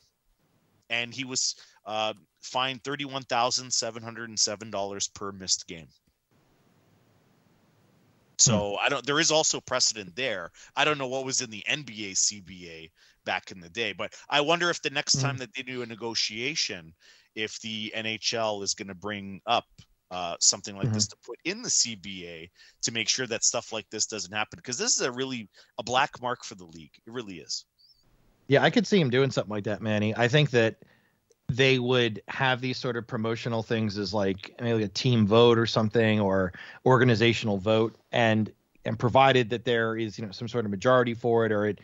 [0.90, 1.54] And he was
[1.86, 5.88] uh, fined $31,707 per missed game.
[8.36, 8.76] So hmm.
[8.84, 9.06] I don't.
[9.06, 10.50] There is also precedent there.
[10.76, 12.90] I don't know what was in the NBA CBA
[13.24, 13.92] back in the day.
[13.92, 15.38] But I wonder if the next time mm-hmm.
[15.38, 16.92] that they do a negotiation,
[17.34, 19.64] if the NHL is going to bring up
[20.10, 20.94] uh, something like mm-hmm.
[20.94, 22.50] this to put in the CBA
[22.82, 25.82] to make sure that stuff like this doesn't happen because this is a really a
[25.82, 26.92] black mark for the league.
[27.06, 27.64] It really is.
[28.46, 30.14] Yeah, I could see him doing something like that, Manny.
[30.16, 30.76] I think that
[31.48, 35.58] they would have these sort of promotional things as like maybe like a team vote
[35.58, 36.52] or something or
[36.86, 38.52] organizational vote and
[38.84, 41.80] and provided that there is you know some sort of majority for it or it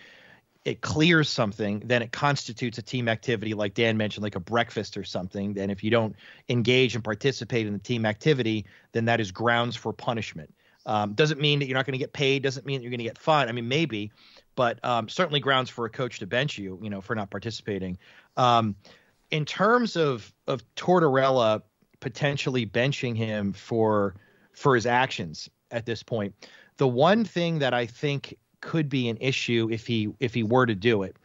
[0.65, 4.97] it clears something, then it constitutes a team activity, like Dan mentioned, like a breakfast
[4.97, 5.55] or something.
[5.55, 6.15] Then, if you don't
[6.49, 10.53] engage and participate in the team activity, then that is grounds for punishment.
[10.87, 12.43] Um, doesn't mean that you're not going to get paid.
[12.43, 13.49] Doesn't mean that you're going to get fined.
[13.49, 14.11] I mean, maybe,
[14.55, 17.99] but um, certainly grounds for a coach to bench you, you know, for not participating.
[18.37, 18.77] Um,
[19.31, 21.63] in terms of of Tortorella
[22.01, 24.15] potentially benching him for
[24.53, 26.35] for his actions at this point,
[26.77, 30.67] the one thing that I think could be an issue if he if he were
[30.67, 31.17] to do it.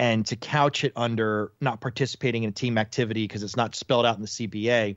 [0.00, 4.06] And to couch it under not participating in a team activity because it's not spelled
[4.06, 4.96] out in the CBA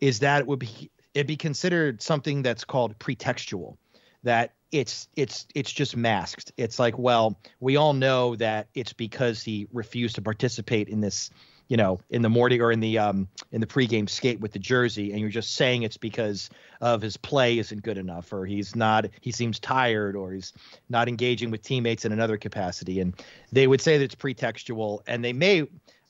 [0.00, 3.76] is that it would be it be considered something that's called pretextual
[4.22, 6.52] that it's it's it's just masked.
[6.56, 11.30] It's like well we all know that it's because he refused to participate in this
[11.70, 14.58] you know, in the morning or in the um in the pregame skate with the
[14.58, 18.74] jersey, and you're just saying it's because of his play isn't good enough, or he's
[18.74, 20.52] not he seems tired, or he's
[20.88, 23.14] not engaging with teammates in another capacity, and
[23.52, 25.64] they would say that it's pretextual, and they may,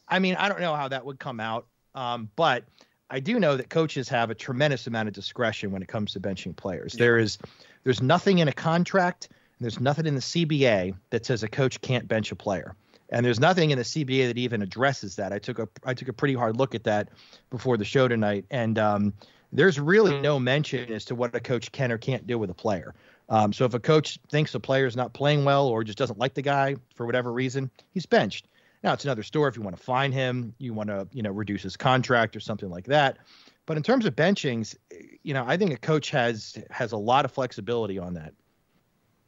[0.08, 2.64] I mean, I don't know how that would come out, um, but
[3.10, 6.20] I do know that coaches have a tremendous amount of discretion when it comes to
[6.20, 6.94] benching players.
[6.94, 7.36] There is
[7.84, 9.28] there's nothing in a contract,
[9.60, 12.74] there's nothing in the CBA that says a coach can't bench a player
[13.10, 15.32] and there's nothing in the CBA that even addresses that.
[15.32, 17.08] I took a I took a pretty hard look at that
[17.50, 19.12] before the show tonight, and um,
[19.52, 22.54] there's really no mention as to what a coach can or can't do with a
[22.54, 22.94] player.
[23.28, 26.18] Um, so if a coach thinks a player is not playing well or just doesn't
[26.18, 28.48] like the guy for whatever reason, he's benched.
[28.82, 31.30] Now it's another story if you want to fine him, you want to you know
[31.30, 33.18] reduce his contract or something like that.
[33.66, 34.76] But in terms of benchings,
[35.22, 38.34] you know I think a coach has has a lot of flexibility on that.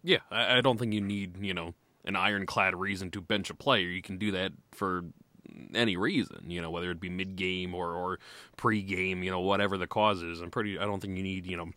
[0.04, 3.54] Yeah, I, I don't think you need you know an ironclad reason to bench a
[3.54, 3.86] player.
[3.88, 5.04] You can do that for
[5.74, 8.18] any reason, you know, whether it be mid game or, or
[8.56, 10.40] pre game, you know, whatever the cause is.
[10.40, 11.70] I'm pretty, I don't think you need, you know,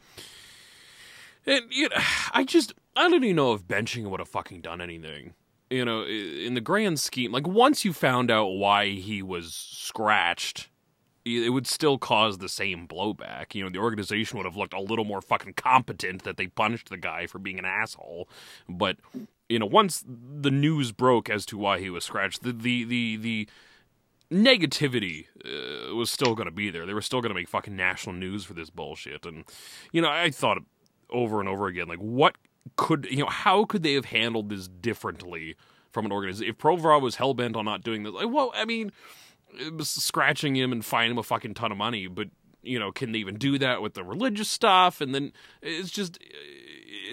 [1.46, 1.98] And you know,
[2.34, 5.34] I just I don't even know if benching would have fucking done anything.
[5.70, 10.70] You know, in the grand scheme, like once you found out why he was scratched,
[11.26, 13.56] it would still cause the same blowback.
[13.56, 16.90] You know, the organization would have looked a little more fucking competent that they punished
[16.90, 18.30] the guy for being an asshole.
[18.70, 18.98] But
[19.50, 23.18] you know, once the news broke as to why he was scratched, the the the,
[23.18, 23.50] the
[24.32, 26.86] negativity uh, was still going to be there.
[26.86, 29.26] They were still going to make fucking national news for this bullshit.
[29.26, 29.46] And
[29.92, 30.60] you know, I thought
[31.10, 32.36] over and over again, like, what
[32.76, 33.30] could you know?
[33.30, 35.56] How could they have handled this differently
[35.92, 36.50] from an organization?
[36.50, 38.92] If Provorov was hell bent on not doing this, like, well, I mean,
[39.74, 42.30] was scratching him and fine him a fucking ton of money, but
[42.64, 45.00] you know, can they even do that with the religious stuff?
[45.00, 45.32] And then
[45.62, 46.38] it's just uh,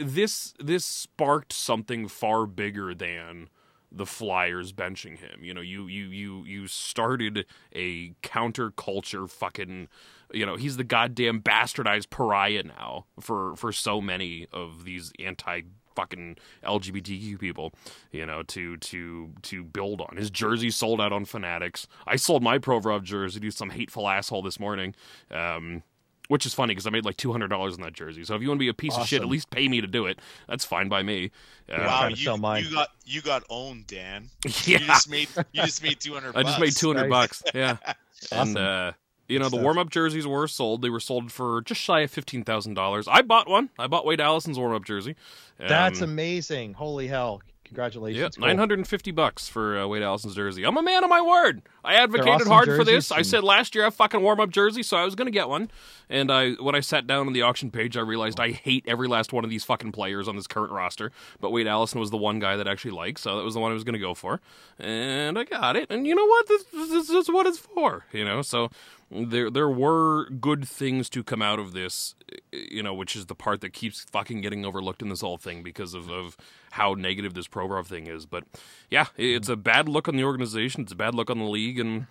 [0.01, 3.49] this this sparked something far bigger than
[3.95, 5.45] the Flyers benching him.
[5.45, 9.89] You know, you you you you started a counterculture fucking
[10.33, 15.63] you know, he's the goddamn bastardized pariah now for for so many of these anti
[15.95, 17.75] fucking LGBTQ people,
[18.11, 20.17] you know, to to to build on.
[20.17, 21.87] His jersey sold out on Fanatics.
[22.07, 24.95] I sold my Provorov jersey to some hateful asshole this morning.
[25.31, 25.83] Um
[26.33, 28.25] which is funny because I made like two hundred dollars on that jersey.
[28.25, 29.87] So if you want to be a piece of shit, at least pay me to
[29.87, 30.19] do it.
[30.49, 31.31] That's fine by me.
[31.71, 34.31] Uh, wow, you, you got you got owned, Dan.
[34.65, 34.79] yeah.
[34.79, 36.35] You just made you just made two hundred.
[36.37, 37.43] I just made two hundred Nice.
[37.43, 37.43] bucks.
[37.55, 37.77] Yeah,
[38.33, 38.93] and uh,
[39.29, 39.63] you know the stuff.
[39.63, 40.81] warm up jerseys were sold.
[40.81, 43.07] They were sold for just shy of fifteen thousand dollars.
[43.09, 43.69] I bought one.
[43.79, 45.17] I bought Wade Allison's warm up jersey.
[45.59, 46.73] That's Um, amazing.
[46.75, 47.43] Holy hell.
[47.73, 48.21] Congratulations.
[48.21, 48.47] yeah, Cool.
[48.49, 50.65] nine hundred and fifty bucks for uh, Wade Allison's jersey.
[50.65, 51.63] I'm a man of my word.
[51.83, 53.11] I advocated awesome hard for this.
[53.11, 55.71] I said last year I fucking warm up jersey, so I was gonna get one.
[56.11, 59.09] And I, when I sat down on the auction page, I realized I hate every
[59.09, 61.11] last one of these fucking players on this current roster.
[61.41, 63.61] But Wade Allison was the one guy that I actually liked, so that was the
[63.61, 64.41] one I was gonna go for.
[64.79, 65.91] And I got it.
[65.91, 66.49] And you know what?
[66.49, 68.05] This, this is what it's for.
[68.13, 68.71] You know, so
[69.13, 72.15] there there were good things to come out of this
[72.53, 75.63] you know which is the part that keeps fucking getting overlooked in this whole thing
[75.63, 76.37] because of, of
[76.73, 78.27] how negative this Provorov thing is.
[78.27, 78.45] But
[78.91, 80.83] yeah it's a bad look on the organization.
[80.83, 81.79] It's a bad look on the league.
[81.79, 82.07] And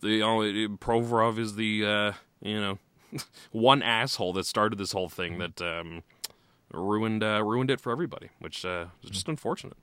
[0.00, 2.12] the you know, it, Provorov is the uh,
[2.42, 2.78] you know
[3.52, 6.02] one asshole that started this whole thing that um,
[6.72, 9.76] ruined uh, ruined it for everybody which uh, is just unfortunate.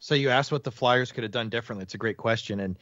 [0.00, 1.84] So you asked what the Flyers could have done differently.
[1.84, 2.76] It's a great question, and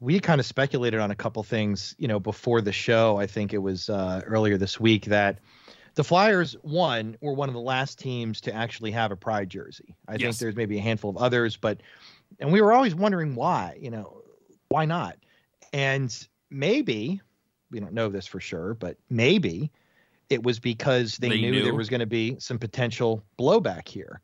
[0.00, 3.18] we kind of speculated on a couple things, you know, before the show.
[3.18, 5.38] I think it was uh, earlier this week that
[5.94, 9.94] the Flyers, one, were one of the last teams to actually have a Pride jersey.
[10.08, 11.82] I think there's maybe a handful of others, but
[12.38, 14.22] and we were always wondering why, you know,
[14.68, 15.16] why not?
[15.72, 16.16] And
[16.48, 17.20] maybe
[17.70, 19.70] we don't know this for sure, but maybe
[20.30, 21.64] it was because they, They knew, knew.
[21.64, 24.20] there was going to be some potential blowback here.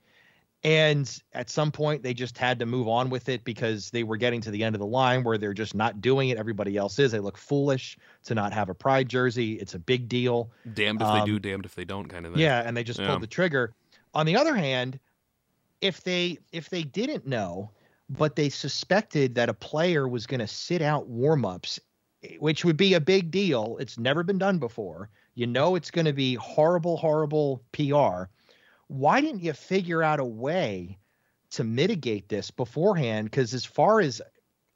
[0.67, 4.17] And at some point, they just had to move on with it because they were
[4.17, 6.39] getting to the end of the line where they're just not doing it.
[6.39, 7.13] Everybody else is.
[7.13, 9.53] They look foolish to not have a pride jersey.
[9.61, 10.51] It's a big deal.
[10.75, 12.83] damned if they Um, do damned if they don't kind of thing Yeah, and they
[12.83, 13.07] just Yeah.
[13.07, 13.75] pulled the trigger.
[14.13, 14.99] On the other hand,
[15.81, 17.71] if they if they didn't know,
[18.11, 21.79] but they suspected that a player was going to sit out warmups,
[22.41, 23.77] which would be a big deal.
[23.79, 25.11] It's never been done before.
[25.37, 28.25] You know it's going to be horrible, horrible PR.
[28.89, 30.99] Why didn't you figure out a way
[31.51, 33.31] to mitigate this beforehand?
[33.31, 34.23] Because as far as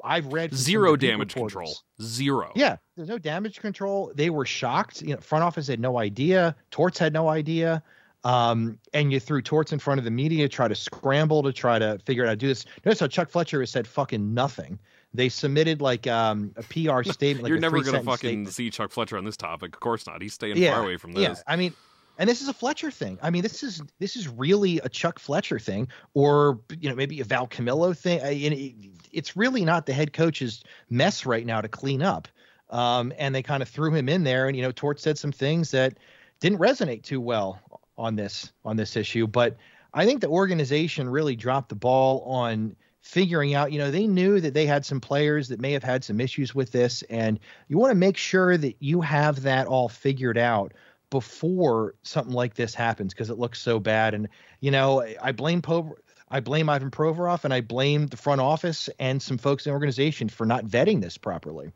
[0.02, 4.12] I've read, from some of zero damage reporters- control zero yeah, there's no damage control.
[4.14, 5.02] They were shocked.
[5.02, 6.56] You know, front office had no idea.
[6.70, 7.82] Torts had no idea.
[8.22, 11.78] Um, and you threw Torts in front of the media, try to scramble to try
[11.78, 12.66] to figure out how to do this.
[12.84, 14.78] Notice how Chuck Fletcher has said fucking nothing.
[15.14, 17.44] They submitted like um, a PR statement.
[17.44, 18.48] Like you're a never gonna fucking statement.
[18.52, 21.12] see Chuck Fletcher on this topic of course not he's staying Yeah, far away from
[21.12, 21.72] this Yeah, I mean,
[22.20, 23.18] and this is a Fletcher thing.
[23.22, 27.18] I mean, this is this is really a Chuck Fletcher thing, or you know, maybe
[27.20, 28.20] a Val Camillo thing.
[28.20, 28.74] I, it,
[29.10, 32.28] it's really not the head coach's mess right now to clean up.
[32.68, 35.32] Um, and they kind of threw him in there, and you know, Tort said some
[35.32, 35.96] things that
[36.40, 37.58] didn't resonate too well
[37.96, 39.26] on this on this issue.
[39.26, 39.56] But
[39.94, 43.72] I think the organization really dropped the ball on figuring out.
[43.72, 46.54] You know, they knew that they had some players that may have had some issues
[46.54, 50.74] with this, and you want to make sure that you have that all figured out
[51.10, 54.14] before something like this happens because it looks so bad.
[54.14, 54.28] And
[54.60, 55.96] you know, I- blame Po.
[56.32, 59.74] I blame Ivan Provorov and I blame the front office and some folks in the
[59.74, 61.72] organization for not vetting this properly.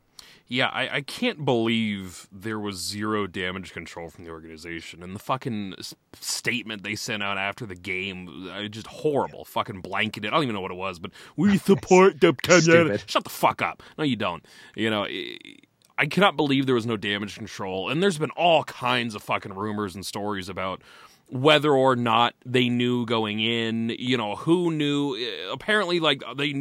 [0.47, 5.03] Yeah, I, I can't believe there was zero damage control from the organization.
[5.03, 5.75] And the fucking
[6.21, 9.43] statement they sent out after the game, just horrible.
[9.43, 10.31] Fucking blanketed.
[10.31, 12.99] I don't even know what it was, but we support the Canada.
[13.07, 13.83] Shut the fuck up.
[13.97, 14.45] No, you don't.
[14.75, 15.37] You know, I-
[15.97, 17.89] I cannot believe there was no damage control.
[17.89, 20.81] And there's been all kinds of fucking rumors and stories about
[21.29, 25.15] whether or not they knew going in, you know, who knew.
[25.15, 26.53] Uh, apparently, like they,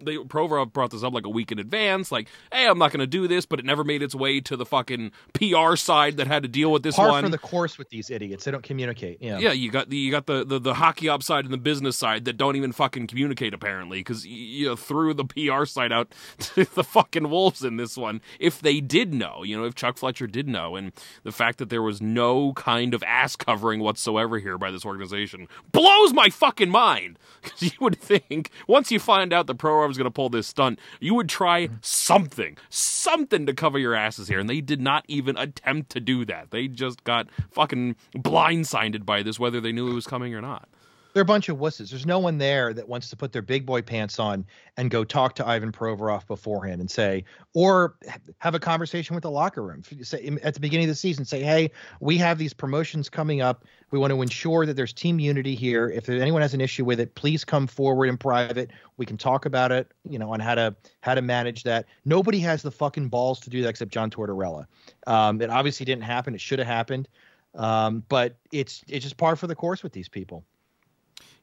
[0.00, 3.00] they Provorov brought this up like a week in advance, like, hey, I'm not going
[3.00, 6.26] to do this, but it never made its way to the fucking PR side that
[6.26, 7.24] had to deal with this Par one.
[7.24, 8.44] for the course with these idiots.
[8.44, 9.18] They don't communicate.
[9.20, 9.38] Yeah.
[9.38, 11.96] Yeah, you got the you got the, the, the hockey op side and the business
[11.96, 16.12] side that don't even fucking communicate apparently because you know threw the PR side out
[16.38, 18.20] to the fucking wolves in this one.
[18.38, 21.70] If they did know, you know, if Chuck Fletcher did know, and the fact that
[21.70, 26.70] there was no kind of ass covering whatsoever here by this organization blows my fucking
[26.70, 27.18] mind.
[27.42, 30.46] Because you would think once you find out the pro is going to pull this
[30.46, 35.04] stunt, you would try something, something to cover your asses here, and they did not
[35.08, 36.50] even attempt to do that.
[36.50, 40.68] They just got fucking blindsided by this, whether they knew it was coming or not.
[41.12, 41.90] They're a bunch of wusses.
[41.90, 44.46] There's no one there that wants to put their big boy pants on
[44.76, 47.96] and go talk to Ivan Provorov beforehand and say, or
[48.38, 49.82] have a conversation with the locker room.
[50.02, 51.70] Say at the beginning of the season, say, "Hey,
[52.00, 53.64] we have these promotions coming up.
[53.90, 55.90] We want to ensure that there's team unity here.
[55.90, 58.70] If anyone has an issue with it, please come forward in private.
[58.96, 62.38] We can talk about it, you know, on how to how to manage that." Nobody
[62.40, 64.66] has the fucking balls to do that except John Tortorella.
[65.06, 66.34] Um, it obviously didn't happen.
[66.34, 67.08] It should have happened.
[67.54, 70.44] Um, but it's it's just par for the course with these people.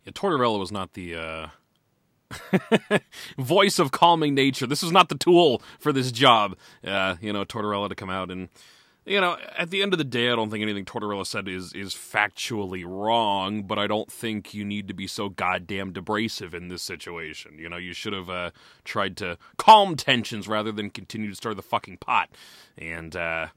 [0.08, 1.48] Yeah, Tortorella was not the uh,
[3.38, 4.66] voice of calming nature.
[4.66, 6.56] This was not the tool for this job.
[6.82, 8.48] Uh, you know, Tortorella to come out and
[9.06, 11.74] you know, at the end of the day, I don't think anything Tortorella said is
[11.74, 16.70] is factually wrong, but I don't think you need to be so goddamn abrasive in
[16.70, 17.58] this situation.
[17.58, 18.52] You know, you should have uh,
[18.86, 22.30] tried to calm tensions rather than continue to stir the fucking pot.
[22.78, 23.48] And uh,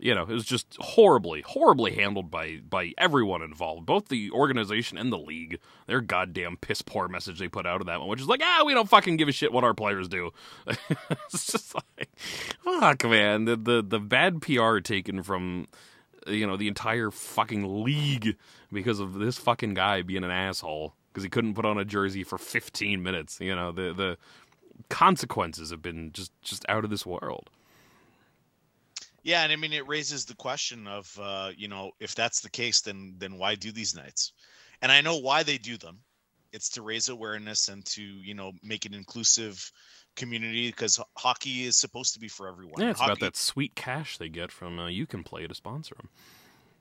[0.00, 4.96] you know, it was just horribly, horribly handled by by everyone involved, both the organization
[4.96, 5.58] and the league.
[5.86, 8.62] Their goddamn piss poor message they put out of that one, which is like, ah,
[8.64, 10.30] we don't fucking give a shit what our players do.
[10.66, 12.10] it's just like,
[12.64, 15.68] fuck, man, the the the bad PR taken from
[16.26, 18.36] you know the entire fucking league
[18.72, 22.24] because of this fucking guy being an asshole because he couldn't put on a jersey
[22.24, 23.38] for 15 minutes.
[23.38, 24.16] You know the the
[24.88, 27.50] consequences have been just just out of this world.
[29.22, 32.50] Yeah, and I mean it raises the question of uh, you know if that's the
[32.50, 34.32] case, then then why do these nights?
[34.82, 35.98] And I know why they do them.
[36.52, 39.70] It's to raise awareness and to you know make an inclusive
[40.16, 42.82] community because hockey is supposed to be for everyone.
[42.82, 45.54] Yeah, it's hockey, about that sweet cash they get from uh, you can play to
[45.54, 46.08] sponsor them.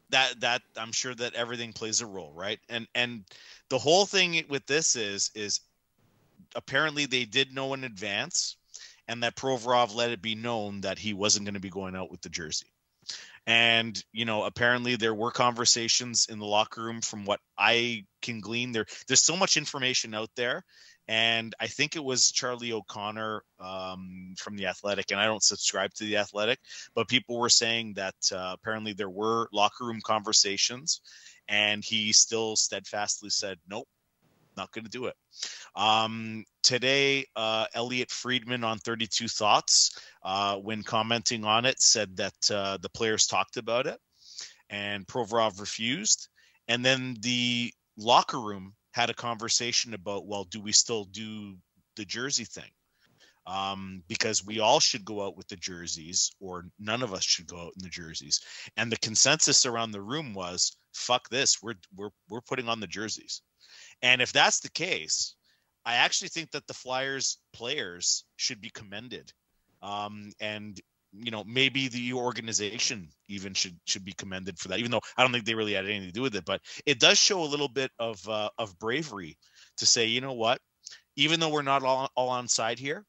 [0.09, 2.59] That that I'm sure that everything plays a role, right?
[2.69, 3.25] And and
[3.69, 5.59] the whole thing with this is is
[6.55, 8.57] apparently they did know in advance
[9.09, 12.11] and that Provorov let it be known that he wasn't going to be going out
[12.11, 12.67] with the jersey.
[13.47, 17.01] And you know, apparently there were conversations in the locker room.
[17.01, 20.63] From what I can glean, there there's so much information out there,
[21.07, 25.91] and I think it was Charlie O'Connor um, from the Athletic, and I don't subscribe
[25.95, 26.59] to the Athletic,
[26.93, 31.01] but people were saying that uh, apparently there were locker room conversations,
[31.47, 33.87] and he still steadfastly said, "Nope,
[34.59, 35.15] not going to do it.
[35.75, 42.51] Um, today, uh, Elliotte Friedman on 32 Thoughts, uh, when commenting on it, said that
[42.51, 43.99] uh, the players talked about it
[44.69, 46.27] and Provorov refused.
[46.67, 51.55] And then the locker room had a conversation about, well, do we still do
[51.95, 52.69] the jersey thing?
[53.47, 57.47] Um, because we all should go out with the jerseys, or none of us should
[57.47, 58.41] go out in the jerseys.
[58.77, 61.57] And the consensus around the room was, "Fuck this!
[61.63, 63.41] We're we're we're putting on the jerseys."
[64.01, 65.35] And if that's the case,
[65.85, 69.31] I actually think that the Flyers players should be commended.
[69.81, 70.79] Um, and
[71.11, 74.79] you know, maybe the organization even should should be commended for that.
[74.79, 76.99] Even though I don't think they really had anything to do with it, but it
[76.99, 79.37] does show a little bit of uh, of bravery
[79.77, 80.59] to say, you know what,
[81.15, 83.05] even though we're not all, all on side here,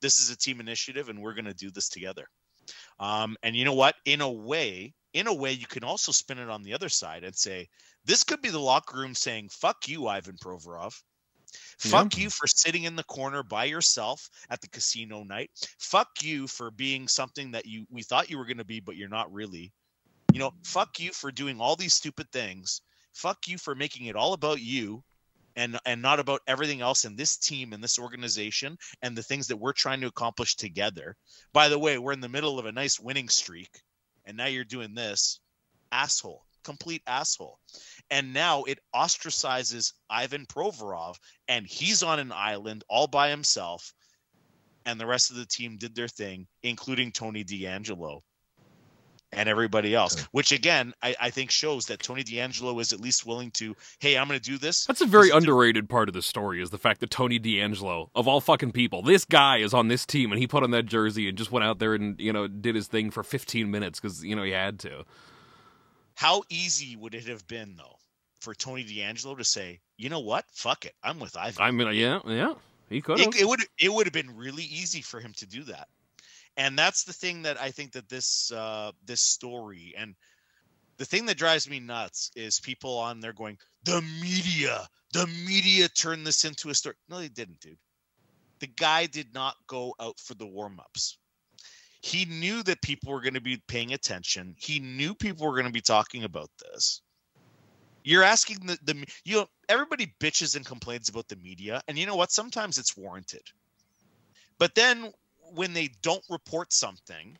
[0.00, 2.26] this is a team initiative, and we're going to do this together.
[3.00, 3.94] Um, and you know what?
[4.04, 7.24] In a way, in a way, you can also spin it on the other side
[7.24, 7.68] and say,
[8.04, 10.94] this could be the locker room saying, fuck you, Ivan Provorov.
[11.78, 12.24] Fuck yeah.
[12.24, 15.50] you for sitting in the corner by yourself at the casino night.
[15.78, 18.96] Fuck you for being something that you we thought you were going to be, but
[18.96, 19.72] you're not really.
[20.32, 22.82] You know, fuck you for doing all these stupid things.
[23.14, 25.02] Fuck you for making it all about you
[25.56, 29.46] and and not about everything else in this team and this organization and the things
[29.46, 31.16] that we're trying to accomplish together.
[31.52, 33.80] By the way, we're in the middle of a nice winning streak
[34.28, 35.40] and now you're doing this.
[35.90, 37.58] Asshole complete asshole.
[38.10, 41.16] And now it ostracizes Ivan Provorov,
[41.48, 43.94] and he's on an island all by himself.
[44.84, 48.20] And the rest of the team did their thing, including Tony DeAngelo
[49.32, 53.26] and everybody else, which again, I, I, think shows that Tony DeAngelo is at least
[53.26, 54.86] willing to, hey, I'm going to do this.
[54.86, 58.26] That's a very underrated part of the story is the fact that Tony DeAngelo, of
[58.26, 61.28] all fucking people, this guy is on this team and he put on that jersey
[61.28, 64.24] and just went out there and, you know, did his thing for 15 minutes because,
[64.24, 65.04] you know, he had to
[66.14, 67.96] How easy would it have been though
[68.40, 71.62] for Tony DeAngelo to say, you know what, fuck it, I'm with Ivan.
[71.62, 72.54] I mean, yeah, yeah,
[72.88, 73.20] he could.
[73.20, 75.88] It, it would it would have been really easy for him to do that,
[76.58, 80.14] and that's the thing that I think that this uh, this story and
[80.98, 85.88] the thing that drives me nuts is people on there going, the media, the media
[85.88, 86.96] turned this into a story.
[87.08, 87.78] No, they didn't, dude.
[88.58, 91.18] The guy did not go out for the warm ups.
[92.00, 94.56] He knew that people were going to be paying attention.
[94.58, 97.00] He knew people were going to be talking about this.
[98.02, 102.06] You're asking the, the you know everybody bitches and complains about the media, and you
[102.06, 102.32] know what?
[102.32, 103.42] Sometimes it's warranted.
[104.58, 105.12] But then
[105.54, 107.36] when they don't report something,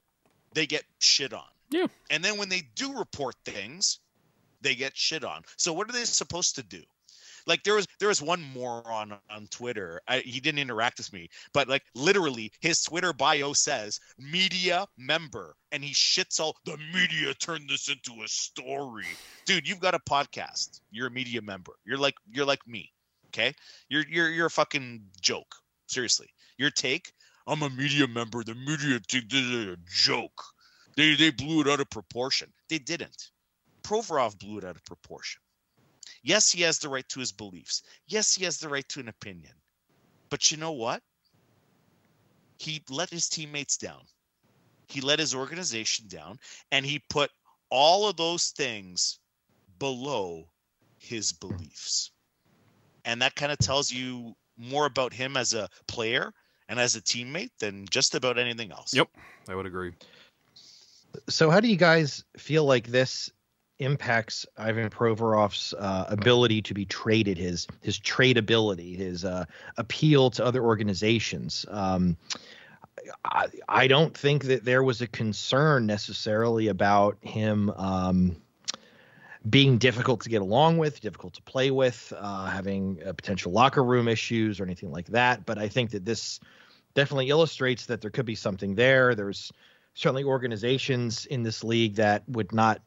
[0.54, 1.48] they get shit on.
[1.70, 1.86] Yeah.
[2.10, 4.00] And then when they do report things,
[4.60, 5.42] they get shit on.
[5.56, 6.82] So what are they supposed to do?
[7.46, 10.02] Like there was there was one moron on Twitter.
[10.06, 15.56] I, he didn't interact with me, but like literally his Twitter bio says media member,
[15.72, 19.06] and he shits all the media turned this into a story.
[19.46, 20.80] Dude, you've got a podcast.
[20.90, 21.72] You're a media member.
[21.86, 22.92] You're like you're like me.
[23.28, 23.54] Okay,
[23.88, 25.54] you're you're you're a fucking joke.
[25.86, 26.28] Seriously,
[26.58, 27.12] your take.
[27.48, 28.44] I'm a media member.
[28.44, 30.44] The media did a joke.
[30.96, 32.52] They they blew it out of proportion.
[32.68, 33.30] They didn't.
[33.82, 35.40] Provorov blew it out of proportion.
[36.22, 37.82] Yes, he has the right to his beliefs.
[38.06, 39.54] Yes, he has the right to an opinion.
[40.28, 41.02] But you know what?
[42.58, 44.02] He let his teammates down.
[44.88, 46.38] He let his organization down
[46.70, 47.30] and he put
[47.70, 49.20] all of those things
[49.78, 50.50] below
[50.98, 52.10] his beliefs.
[53.06, 56.34] And that kind of tells you more about him as a player
[56.68, 58.94] and as a teammate than just about anything else.
[58.94, 59.08] Yep,
[59.48, 59.92] I would agree.
[61.28, 63.30] So, how do you guys feel like this
[63.78, 69.44] impacts Ivan Provorov's uh, ability to be traded, his his tradability, his uh,
[69.76, 71.64] appeal to other organizations?
[71.70, 72.16] Um,
[73.24, 78.36] I, I don't think that there was a concern necessarily about him um,
[79.48, 83.84] being difficult to get along with, difficult to play with, uh, having uh, potential locker
[83.84, 85.46] room issues or anything like that.
[85.46, 86.40] But I think that this
[86.98, 89.14] definitely illustrates that there could be something there.
[89.14, 89.52] There's
[89.94, 92.82] certainly organizations in this league that would not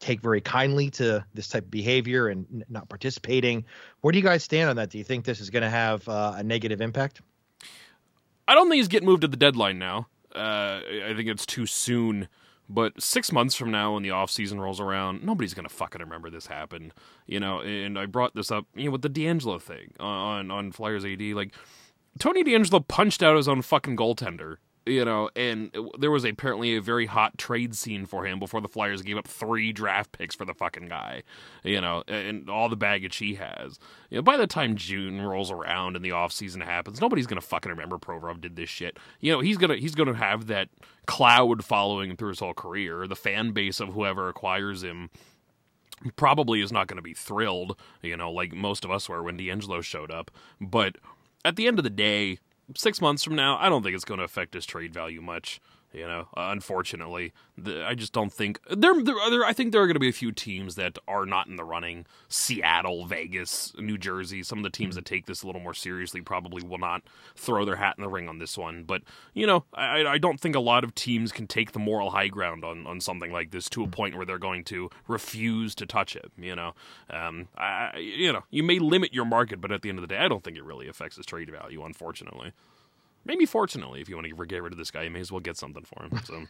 [0.00, 3.66] take very kindly to this type of behavior and not participating.
[4.00, 4.88] Where do you guys stand on that?
[4.88, 7.20] Do you think this is going to have uh, a negative impact?
[8.48, 10.06] I don't think he's getting moved to the deadline now.
[10.34, 12.28] Uh, I think it's too soon.
[12.66, 16.30] But six months from now, when the off season rolls around, nobody's gonna fucking remember
[16.30, 16.94] this happened.
[17.26, 20.72] You know, and I brought this up, you know, with the DeAngelo thing on on
[20.72, 21.20] Flyers AD.
[21.20, 21.52] Like
[22.18, 26.80] Tony DeAngelo punched out his own fucking goaltender you know, and there was apparently a
[26.80, 30.44] very hot trade scene for him before the Flyers gave up three draft picks for
[30.44, 31.22] the fucking guy,
[31.62, 33.78] you know, and all the baggage he has.
[34.10, 37.40] You know, by the time June rolls around and the off season happens, nobody's gonna
[37.40, 38.98] fucking remember Provorov did this shit.
[39.20, 40.68] You know, he's gonna he's gonna have that
[41.06, 43.06] cloud following through his whole career.
[43.06, 45.08] The fan base of whoever acquires him
[46.16, 49.38] probably is not going to be thrilled, you know, like most of us were when
[49.38, 50.30] DeAngelo showed up.
[50.60, 50.96] But
[51.44, 52.38] at the end of the day,
[52.76, 55.60] six months from now, I don't think it's going to affect his trade value much.
[55.94, 59.44] You know, uh, unfortunately, the, I just don't think there, there.
[59.44, 61.62] I think there are going to be a few teams that are not in the
[61.62, 62.04] running.
[62.28, 64.42] Seattle, Vegas, New Jersey.
[64.42, 67.02] Some of the teams that take this a little more seriously probably will not
[67.36, 68.82] throw their hat in the ring on this one.
[68.82, 69.02] But
[69.34, 72.28] you know, I, I don't think a lot of teams can take the moral high
[72.28, 75.86] ground on, on something like this to a point where they're going to refuse to
[75.86, 76.32] touch it.
[76.36, 76.74] You know,
[77.08, 80.08] um, I, you know, you may limit your market, but at the end of the
[80.08, 81.84] day, I don't think it really affects his trade value.
[81.84, 82.52] Unfortunately.
[83.24, 85.40] Maybe fortunately, if you want to get rid of this guy, you may as well
[85.40, 86.20] get something for him.
[86.24, 86.44] So.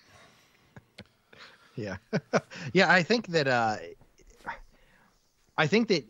[1.77, 1.97] yeah,
[2.73, 2.91] yeah.
[2.91, 3.77] I think that uh,
[5.57, 6.05] I think that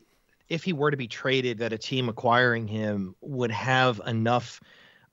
[0.49, 4.61] if he were to be traded, that a team acquiring him would have enough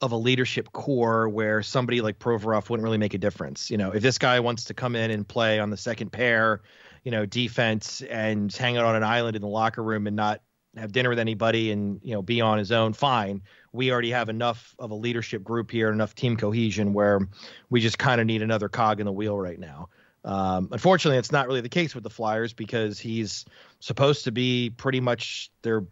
[0.01, 3.69] of a leadership core where somebody like Provorov wouldn't really make a difference.
[3.69, 6.61] You know, if this guy wants to come in and play on the second pair,
[7.03, 10.41] you know, defense and hang out on an island in the locker room and not
[10.77, 13.41] have dinner with anybody and you know be on his own, fine
[13.73, 17.27] we already have enough of a leadership group here, enough team cohesion where
[17.69, 19.89] we just kind of need another cog in the wheel right now.
[20.23, 23.45] Um, unfortunately, it's not really the case with the Flyers because he's
[23.79, 25.83] supposed to be pretty much their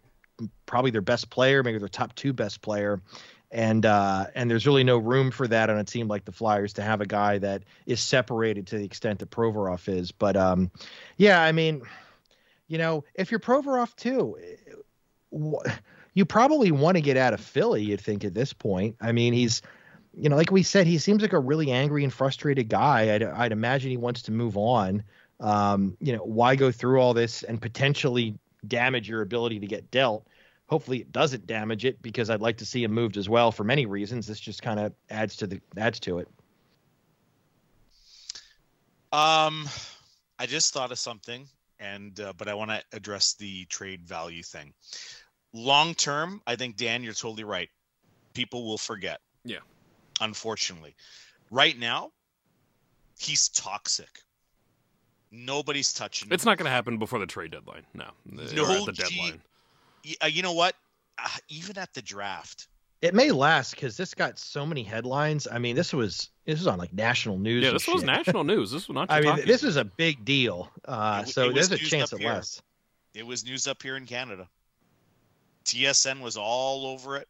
[0.66, 3.02] probably their best player, maybe their top two best player,
[3.50, 6.74] and uh, and there's really no room for that on a team like the Flyers
[6.74, 10.12] to have a guy that is separated to the extent that Provorov is.
[10.12, 10.70] But um,
[11.16, 11.82] yeah, I mean,
[12.68, 14.36] you know, if you're Provorov too.
[15.32, 15.68] Wh-
[16.14, 18.96] you probably want to get out of Philly, you'd think at this point.
[19.00, 19.62] I mean, he's,
[20.16, 23.14] you know, like we said, he seems like a really angry and frustrated guy.
[23.14, 25.02] I'd, I'd imagine he wants to move on.
[25.38, 28.34] Um, you know, why go through all this and potentially
[28.66, 30.26] damage your ability to get dealt?
[30.66, 33.64] Hopefully, it doesn't damage it because I'd like to see him moved as well for
[33.64, 34.26] many reasons.
[34.26, 36.28] This just kind of adds to the adds to it.
[39.12, 39.68] Um,
[40.38, 41.48] I just thought of something,
[41.80, 44.72] and uh, but I want to address the trade value thing.
[45.52, 47.68] Long term, I think Dan, you're totally right.
[48.34, 49.20] People will forget.
[49.44, 49.58] Yeah.
[50.20, 50.94] Unfortunately,
[51.50, 52.12] right now,
[53.18, 54.20] he's toxic.
[55.32, 56.32] Nobody's touching him.
[56.32, 57.86] It's not going to happen before the trade deadline.
[57.94, 59.40] No, No, or at the deadline.
[60.04, 60.74] Y- uh, you know what?
[61.18, 62.66] Uh, even at the draft,
[63.02, 65.46] It may last because this got so many headlines.
[65.50, 67.62] I mean, this was this was on like national news.
[67.62, 68.06] Yeah, and this was shit.
[68.06, 68.70] national news.
[68.72, 69.10] This was not.
[69.10, 69.46] I mean, talking.
[69.46, 70.70] this is a big deal.
[70.84, 72.62] Uh, It so it there's a chance it lasts.
[73.14, 74.48] it was news up here in Canada.
[75.70, 77.28] TSN was all over it.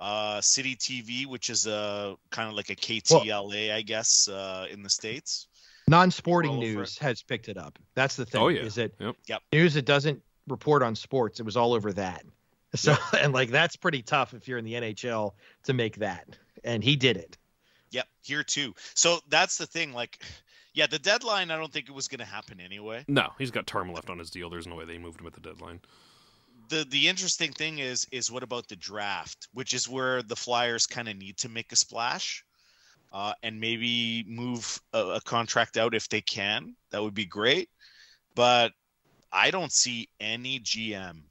[0.00, 4.82] Uh, City TV, which is a kind of like a KTLA, I guess, uh, in
[4.82, 5.48] the states.
[5.88, 7.78] Non-sporting All over news has picked it up.
[7.94, 8.40] That's the thing.
[8.40, 8.62] Oh, yeah.
[8.62, 9.16] Is it Yep.
[9.28, 9.42] Yep.
[9.52, 11.40] news that doesn't report on sports?
[11.40, 12.24] It was all over that.
[12.76, 15.32] So and like that's pretty tough if you're in the NHL
[15.64, 16.38] to make that.
[16.62, 17.36] And he did it.
[17.90, 18.76] Yep, here too.
[18.94, 19.92] So that's the thing.
[19.92, 20.22] Like,
[20.72, 21.50] yeah, the deadline.
[21.50, 23.04] I don't think it was going to happen anyway.
[23.08, 23.30] no.
[23.38, 24.50] He's got term left on his deal.
[24.50, 25.80] There's no way they moved him at the deadline.
[26.70, 30.86] The The interesting thing is, is what about the draft, which is where the Flyers
[30.86, 32.44] kind of need to make a splash,
[33.12, 36.74] uh, and maybe move a, a contract out if they can.
[36.90, 37.68] That would be great.
[38.34, 38.72] But
[39.32, 41.22] I don't see any GM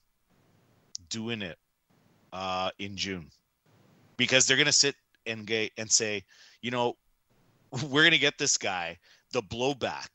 [1.09, 1.57] doing it
[2.33, 3.31] uh, in June
[4.17, 6.23] because they're to sit and ga- and say,
[6.61, 6.97] you know,
[7.89, 8.97] we're to get this guy.
[9.31, 10.09] The blowback,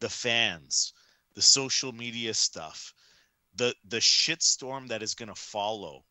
[0.00, 0.92] the fans,
[1.34, 2.92] the social media stuff,
[3.56, 6.04] the the shitstorm that is going to follow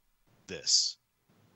[0.47, 0.97] this.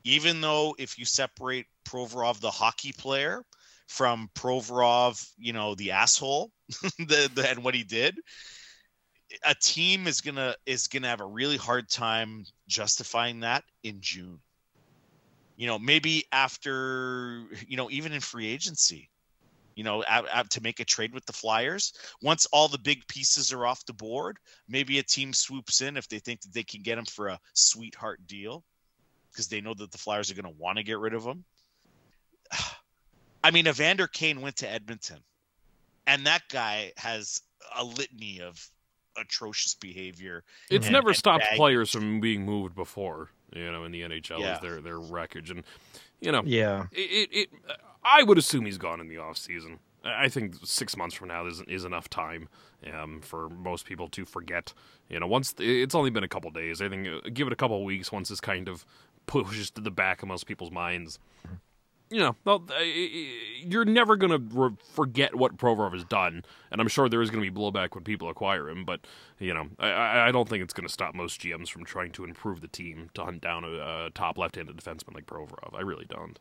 [0.04, 3.44] Even though if you separate Provorov, the hockey player,
[3.90, 6.52] from Provorov, you know, the asshole,
[7.00, 8.18] the, the and what he did,
[9.44, 14.40] a team is gonna is gonna have a really hard time justifying that in June.
[15.58, 19.10] You know, maybe after you know, even in free agency,
[19.80, 21.94] you know, a- a- to make a trade with the Flyers.
[22.22, 26.06] Once all the big pieces are off the board, maybe a team swoops in if
[26.10, 28.66] they think that they can get him for a sweetheart deal
[29.32, 31.46] because they know that the Flyers are going to want to get rid of him.
[33.44, 35.20] I mean, Evander Kane went to Edmonton,
[36.08, 37.42] and that guy has
[37.78, 38.70] a litany of
[39.18, 40.44] atrocious behavior.
[40.70, 41.58] It's and- never and stopped baggage.
[41.58, 43.30] players from being moved before.
[43.56, 44.56] You know, in the NHL Yeah.
[44.56, 45.64] is their their wreckage, and
[46.20, 46.88] you know, Yeah.
[46.92, 47.50] it, it, it
[48.10, 49.80] I would assume he's gone in the off season.
[50.04, 52.48] I think six months from now is, is enough time
[52.94, 54.74] um, for most people to forget.
[55.10, 56.82] You know, once it's only been a couple days.
[56.82, 58.86] I think uh, give it a couple weeks once this kind of
[59.26, 61.20] pushes to the back of most people's minds.
[62.12, 62.82] You know, uh,
[63.62, 67.52] you're never to re- forget what Provorov has done, and I'm sure there is to
[67.52, 68.84] be blowback when people acquire him.
[68.84, 69.02] But
[69.38, 72.62] you know, I- I, don't think it's to stop most GMs from trying to improve
[72.62, 75.76] the team to hunt down a, a top left-handed defenseman like Provorov.
[75.78, 76.40] I really don't.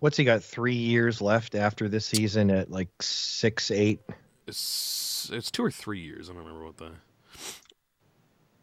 [0.00, 0.42] What's he got?
[0.44, 4.00] Three years left after this season at like six, eight.
[4.46, 6.28] It's it's two or three years.
[6.28, 6.92] I don't remember what the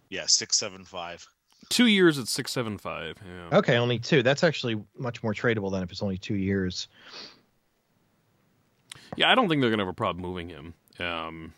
[0.10, 1.26] Yeah, six seven five.
[1.70, 3.18] two years at six seven five.
[3.26, 3.58] Yeah.
[3.58, 4.22] Okay, only two.
[4.24, 6.88] That's actually much more tradable than if it's only two years.
[9.18, 10.74] Yeah, I don't think they're gonna have a problem moving him.
[11.00, 11.54] Um,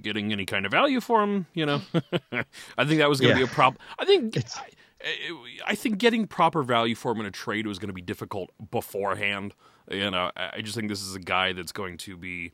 [0.00, 1.80] getting any kind of value for him, you know.
[2.76, 3.38] I think that was gonna Yeah.
[3.38, 3.80] be a problem.
[3.98, 4.58] I think It's-
[5.04, 7.92] I, I- I think getting proper value for him in a trade was going to
[7.94, 9.54] be difficult beforehand.
[9.90, 12.52] You know, I just think this is a guy that's going to be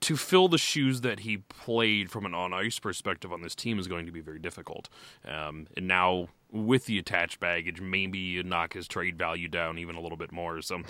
[0.00, 3.78] to fill the shoes that he played from an on ice perspective on this team
[3.78, 4.88] is going to be very difficult.
[5.26, 9.96] Um, and now with the attached baggage, maybe you knock his trade value down even
[9.96, 10.60] a little bit more.
[10.60, 10.82] So,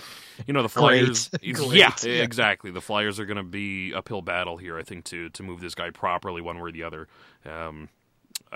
[0.47, 1.31] you know, the Flyers,
[1.79, 2.23] yeah, Yeah.
[2.23, 2.71] exactly.
[2.73, 5.75] The Flyers are going to be uphill battle here, I think, to to move this
[5.77, 7.07] guy properly one way or the other.
[7.45, 7.89] Um,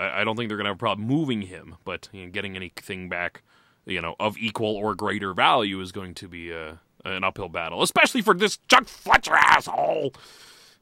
[0.01, 2.31] I, I don't think they're going to have a problem moving him, but you know,
[2.31, 3.43] getting anything back,
[3.85, 7.81] you know, of equal or greater value is going to be a, an uphill battle,
[7.83, 10.13] especially for this Chuck Fletcher asshole.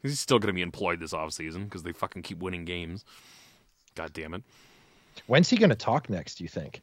[0.01, 3.03] He's still going to be employed this offseason because they fucking keep winning games.
[3.95, 4.43] God damn it.
[5.27, 6.35] When's he going to talk next?
[6.35, 6.81] Do you think?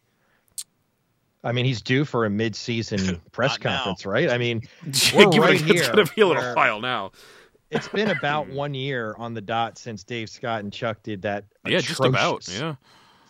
[1.44, 3.76] I mean, he's due for a mid-season press Not now.
[3.84, 4.30] conference, right?
[4.30, 4.60] I mean,
[4.90, 7.12] Give We're it a- right it's here going to be a little where- while now.
[7.70, 8.54] It's been about mm.
[8.54, 11.44] one year on the dot since Dave Scott and Chuck did that.
[11.66, 12.46] Yeah, just about.
[12.48, 12.76] Yeah.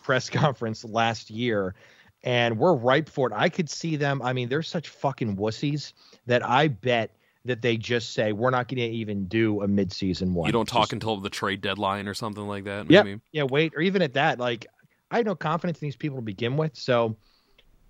[0.03, 1.75] press conference last year,
[2.23, 3.33] and we're ripe for it.
[3.35, 4.21] I could see them.
[4.21, 5.93] I mean, they're such fucking wussies
[6.25, 7.11] that I bet
[7.45, 10.47] that they just say we're not going to even do a mid-season one.
[10.47, 13.19] You don't talk Just- until the trade deadline or something like that, maybe?
[13.31, 14.67] yeah, wait, or even at that, like
[15.09, 17.15] I had no confidence in these people to begin with, so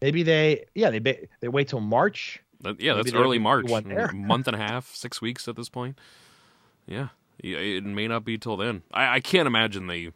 [0.02, 2.40] maybe they, yeah, they they wait till March.
[2.62, 3.66] That- yeah, Maybe that's early March.
[3.66, 5.98] Mm, a month and a half, six weeks at this point.
[6.88, 7.10] Yeah.
[7.40, 8.82] It may not be till then.
[8.92, 10.12] I, I can't imagine they.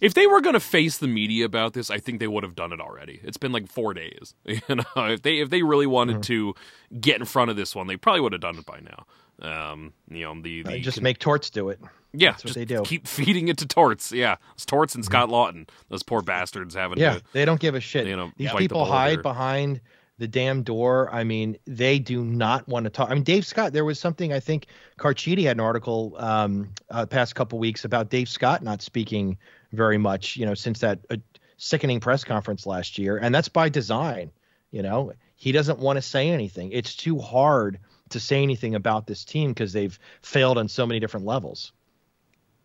[0.00, 2.54] If they were going to face the media about this, I think they would have
[2.56, 3.20] done it already.
[3.22, 4.34] It's been like four days.
[4.46, 6.22] You know, if they if they really wanted Mhm.
[6.24, 6.54] to
[7.00, 9.06] get in front of this one, they probably would have done it by now.
[9.40, 11.78] Um, you know, the, Uh, just con- make torts do it.
[12.12, 12.82] yeah, that's what just they do.
[12.84, 14.10] Keep feeding it to Torts.
[14.10, 15.68] Yeah, it's Torts and Scott Laughton.
[15.90, 18.06] Those poor bastards having Yeah, to they don't give a shit.
[18.08, 19.80] you know These people hide behind
[20.18, 21.08] the damn door.
[21.12, 23.10] I mean, they do not want to talk.
[23.10, 23.72] I mean, Dave Scott.
[23.72, 24.66] There was something I think
[24.98, 29.38] Carchidi had an article um, uh, past couple weeks about Dave Scott not speaking
[29.72, 30.36] very much.
[30.36, 31.16] You know, since that uh,
[31.56, 34.30] sickening press conference last year, and that's by design.
[34.70, 36.72] You know, he doesn't want to say anything.
[36.72, 37.78] It's too hard
[38.10, 41.72] to say anything about this team because they've failed on so many different levels.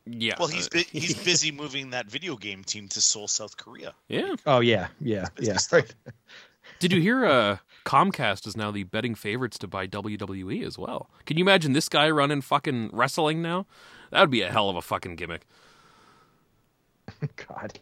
[0.06, 0.36] Yeah.
[0.38, 3.93] Well, he's uh, bu- he's busy moving that video game team to Seoul, South Korea.
[4.10, 4.36] yeah.
[4.45, 5.58] Oh yeah, yeah, yeah.
[5.58, 5.84] stuff.
[5.84, 5.95] Right.
[6.80, 7.26] Did you hear?
[7.26, 11.09] Uh, Comcast is now the betting favorites to buy WWE as well.
[11.26, 13.65] Can you imagine this guy running fucking wrestling now?
[14.11, 15.45] That would be a hell of a fucking gimmick.
[17.47, 17.80] God.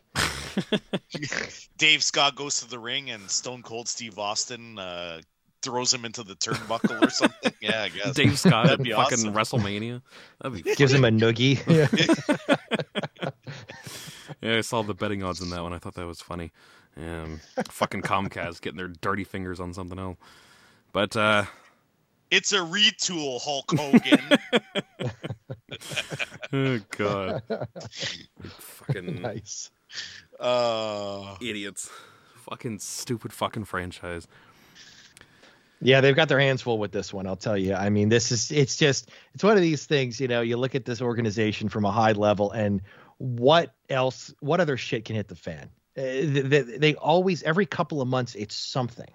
[1.77, 5.21] Dave Scott goes to the ring and Stone Cold Steve Austin uh,
[5.61, 7.53] throws him into the turnbuckle or something.
[7.61, 8.15] Yeah, I guess.
[8.15, 9.61] Dave Scott That'd at be fucking awesome.
[9.61, 10.01] WrestleMania.
[10.41, 10.75] That'd be.
[10.75, 11.59] Gives him a noogie.
[14.41, 15.71] Yeah, I saw the betting odds in that one.
[15.73, 16.51] I thought that was funny.
[16.97, 17.39] Um,
[17.69, 20.17] fucking Comcast getting their dirty fingers on something else.
[20.91, 21.45] But uh,
[22.29, 24.39] It's a retool, Hulk Hogan.
[26.53, 27.43] oh god,
[28.59, 29.71] fucking nice.
[30.39, 31.89] uh, idiots.
[32.49, 34.27] Fucking stupid fucking franchise.
[35.83, 37.25] Yeah, they've got their hands full with this one.
[37.25, 37.73] I'll tell you.
[37.73, 40.19] I mean, this is it's just it's one of these things.
[40.19, 42.81] You know, you look at this organization from a high level, and
[43.17, 44.33] what else?
[44.41, 45.69] What other shit can hit the fan?
[45.97, 49.09] Uh, they, they always every couple of months it's something.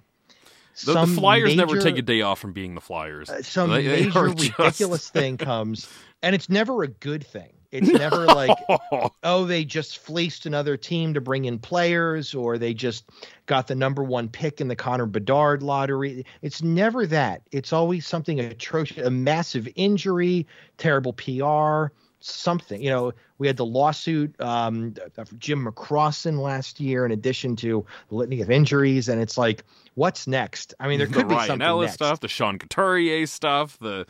[0.84, 3.30] The, the Flyers never take a day off from being the Flyers.
[3.30, 5.88] uh, some They- they major are just- ridiculous thing comes,
[6.22, 7.52] and it's never a good thing.
[7.72, 8.56] It's never like
[9.22, 13.04] oh, they just fleeced another team to bring in players, or they just
[13.46, 16.24] got the number one pick in the Connor Bedard lottery.
[16.42, 17.42] It's never that.
[17.52, 20.46] It's always something atrocious, a massive injury,
[20.78, 21.92] terrible PR,
[22.30, 22.82] something.
[22.82, 27.84] You know, we had the lawsuit um, of Jim McCrossin last year, in addition to
[28.08, 29.64] the litany of injuries, and it's like,
[29.94, 30.74] what's next?
[30.80, 31.94] I mean, there the could be Ryan something Ellis next.
[31.94, 34.06] stuff, the Sean Couturier stuff, the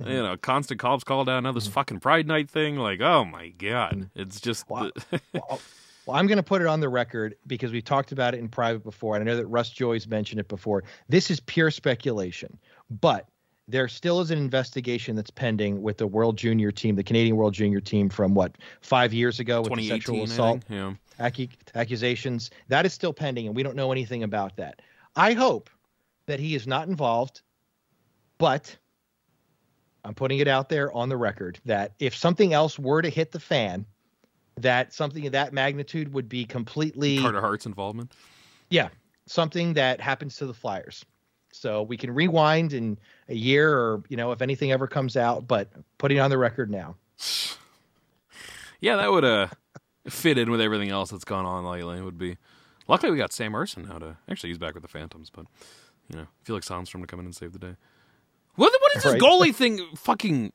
[0.00, 1.56] you know constant calls call down now Mm-hmm.
[1.58, 2.76] this fucking Pride Night thing.
[2.76, 4.90] Like, oh my god, it's just Wow.
[5.10, 5.60] the- well,
[6.06, 8.48] well, I'm going to put it on the record because we talked about it in
[8.48, 10.84] private before, and I know that Russ Joyce mentioned it before.
[11.08, 12.58] This is pure speculation,
[12.90, 13.26] but
[13.68, 17.54] there still is an investigation that's pending with the World Junior team, the Canadian World
[17.54, 20.62] Junior team from what five years ago with the sexual assault.
[20.68, 20.94] Yeah.
[21.18, 22.50] accu- accusations.
[22.68, 24.82] That is still pending, and we don't know anything about that.
[25.16, 25.68] I hope
[26.26, 27.42] that he is not involved,
[28.38, 28.76] but
[30.04, 33.32] I'm putting it out there on the record that if something else were to hit
[33.32, 33.84] the fan,
[34.58, 38.12] that something of that magnitude would be completely Carter Hart's involvement.
[38.70, 38.88] Yeah,
[39.26, 41.04] something that happens to the Flyers.
[41.56, 42.98] So we can rewind in
[43.28, 46.70] a year or, you know, if anything ever comes out, but putting on the record
[46.70, 46.96] now.
[48.80, 49.48] Yeah, that would uh
[50.06, 51.98] fit in with everything else that's gone on lately.
[51.98, 52.36] It would be.
[52.86, 55.46] Luckily, we got Sam Ersson now to actually he's back with the Phantoms, but
[56.10, 57.76] you know Felix Sandstrom to come in and save the day.
[58.54, 59.22] What what is this Right.
[59.22, 59.80] goalie thing?
[59.96, 60.52] Fucking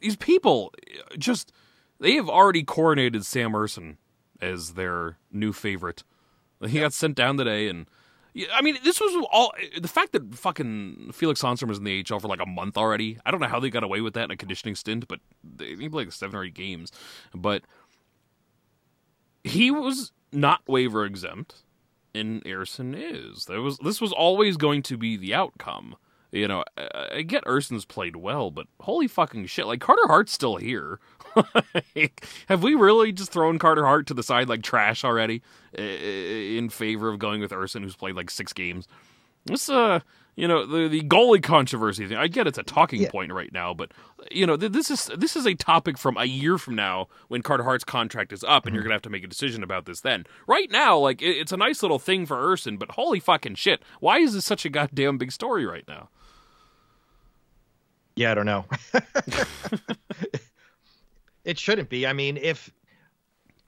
[0.00, 0.72] these people
[1.18, 1.52] just
[1.98, 3.96] they have already coronated Sam Ersson
[4.40, 6.04] as their new favorite.
[6.66, 7.86] He got sent down today, and
[8.52, 12.20] I mean this was all the fact that fucking Felix Sandstrom was in the AHL
[12.20, 13.18] for like a month already.
[13.24, 15.76] I don't know how they got away with that in a conditioning stint, but they,
[15.76, 16.90] he played like seven or eight games,
[17.34, 17.62] but
[19.44, 21.64] he was not waiver exempt
[22.14, 23.44] and Ersson is.
[23.46, 25.96] There was this was always going to be the outcome.
[26.34, 29.66] You know, I, I get Ersson's played well, but holy fucking shit!
[29.66, 30.98] Like Carter Hart's still here.
[31.96, 35.42] Like, have we really just thrown Carter Hart to the side like trash already
[35.76, 38.86] uh, in favor of going with Ersson, who's played like six games?
[39.46, 39.98] This, uh,
[40.36, 42.16] you know, the the goalie controversy thing.
[42.16, 43.10] I get it's a talking Yeah.
[43.10, 43.90] point right now, but
[44.30, 47.42] you know, th- this is this is a topic from a year from now when
[47.42, 50.00] Carter Hart's contract is up, and you're gonna have to make a decision about this
[50.02, 50.24] then.
[50.46, 53.82] Right now, like it, it's a nice little thing for Ersson, but holy fucking shit,
[53.98, 56.10] why is this such a goddamn big story right now?
[58.16, 58.64] Yeah, I don't know.
[61.44, 62.06] it shouldn't be.
[62.06, 62.70] I mean, if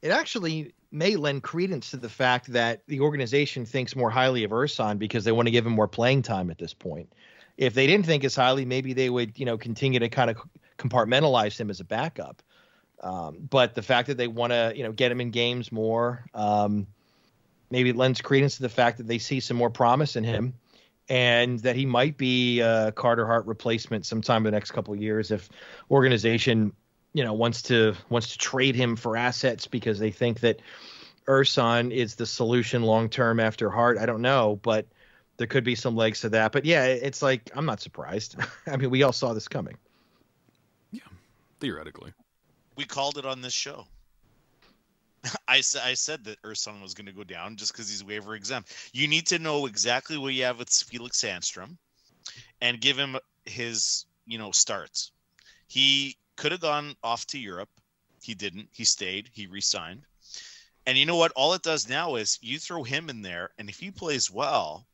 [0.03, 4.51] it actually may lend credence to the fact that the organization thinks more highly of
[4.51, 7.13] Ersson because they want to give him more playing time at this point.
[7.57, 10.37] If they didn't think as highly, maybe they would, you know, continue to kind of
[10.79, 12.43] compartmentalize him as a backup.
[13.03, 16.25] Um, but the fact that they want to, you know, get him in games more,
[16.35, 16.87] um,
[17.71, 20.55] maybe it lends credence to the fact that they see some more promise in him
[21.09, 25.01] and that he might be a Carter Hart replacement sometime in the next couple of
[25.01, 25.49] years if
[25.91, 26.73] organization
[27.17, 30.61] you know, wants to wants to trade him for assets because they think that
[31.27, 33.97] Ersson is the solution long term after Hart.
[33.97, 34.85] I don't know, but
[35.39, 36.53] there could be some legs to that.
[36.53, 38.37] But yeah, it's like I'm not surprised.
[38.67, 39.79] I mean, we all saw this coming.
[40.93, 41.09] Yeah,
[41.59, 42.13] theoretically.
[42.77, 43.87] We called it on this show.
[45.49, 48.73] I, I said that Ersson was going to go down just because he's waiver exempt.
[48.93, 51.77] You need to know exactly what you have with Felix Sandstrom
[52.61, 55.13] and give him his, you know, starts.
[55.69, 57.71] He could have gone off to Europe.
[58.23, 58.69] He didn't.
[58.73, 59.31] He stayed.
[59.33, 60.03] He re-signed.
[60.87, 61.33] And you know what?
[61.33, 64.87] All it does now is you throw him in there, and if he plays well,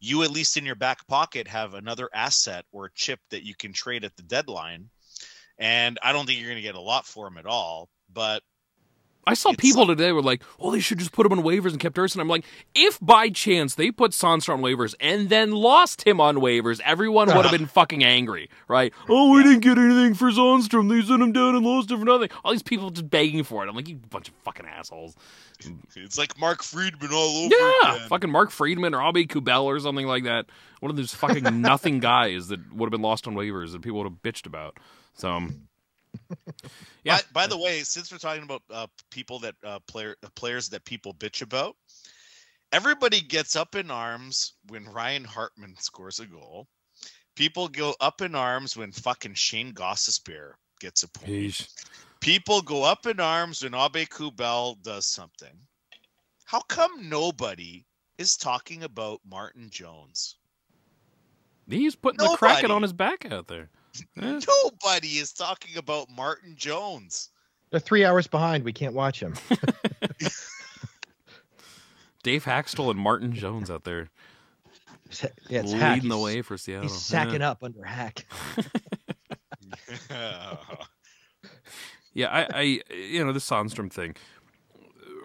[0.00, 3.72] you at least in your back pocket have another asset or chip that you can
[3.72, 4.88] trade at the deadline.
[5.58, 8.42] And I don't think you're going to get a lot for him at all, but
[9.26, 11.70] I saw It's- people today were like, "Oh, they should just put him on waivers
[11.72, 15.50] and kept Ersson." I'm like, if by chance they put Sandstrom on waivers and then
[15.52, 18.92] lost him on waivers, everyone would have been fucking angry, right?
[19.08, 20.88] Oh, we didn't get anything for Sandstrom.
[20.88, 22.28] They sent him down and lost him for nothing.
[22.44, 23.68] All these people just begging for it.
[23.68, 25.16] I'm like, you bunch of fucking assholes.
[25.96, 28.08] it's like Mark Friedman all over Yeah, again.
[28.08, 30.46] fucking Mark Friedman or Abby Kubel or something like that.
[30.80, 33.98] One of those fucking nothing guys that would have been lost on waivers that people
[33.98, 34.76] would have bitched about.
[35.14, 35.65] So, um,
[37.04, 37.18] yeah.
[37.32, 40.68] By, by the way, since we're talking about uh, people that uh, player uh, players
[40.70, 41.76] that people bitch about,
[42.72, 46.66] everybody gets up in arms when Ryan Hartman scores a goal.
[47.34, 51.30] People go up in arms when fucking Shayne Gostisbehere gets a point.
[51.30, 51.68] Yeesh.
[52.20, 55.54] People go up in arms when Abe Kubel does something.
[56.44, 57.84] How come nobody
[58.18, 60.36] is talking about Martin Jones?
[61.68, 63.68] he's putting the kraken on his back out there.
[64.20, 64.40] Eh.
[64.46, 67.30] Nobody is talking about Martin Jones.
[67.70, 68.64] They're three hours behind.
[68.64, 69.34] We can't watch him.
[72.22, 74.08] Dave Hakstol and Martin Jones out there
[75.48, 76.02] yeah, it's leading Hack.
[76.02, 76.82] the He's- way for Seattle.
[76.84, 77.50] He's sacking yeah.
[77.50, 78.26] up under Hack.
[82.14, 82.62] Yeah, I, I,
[82.94, 84.16] you know, the Sandstrom thing.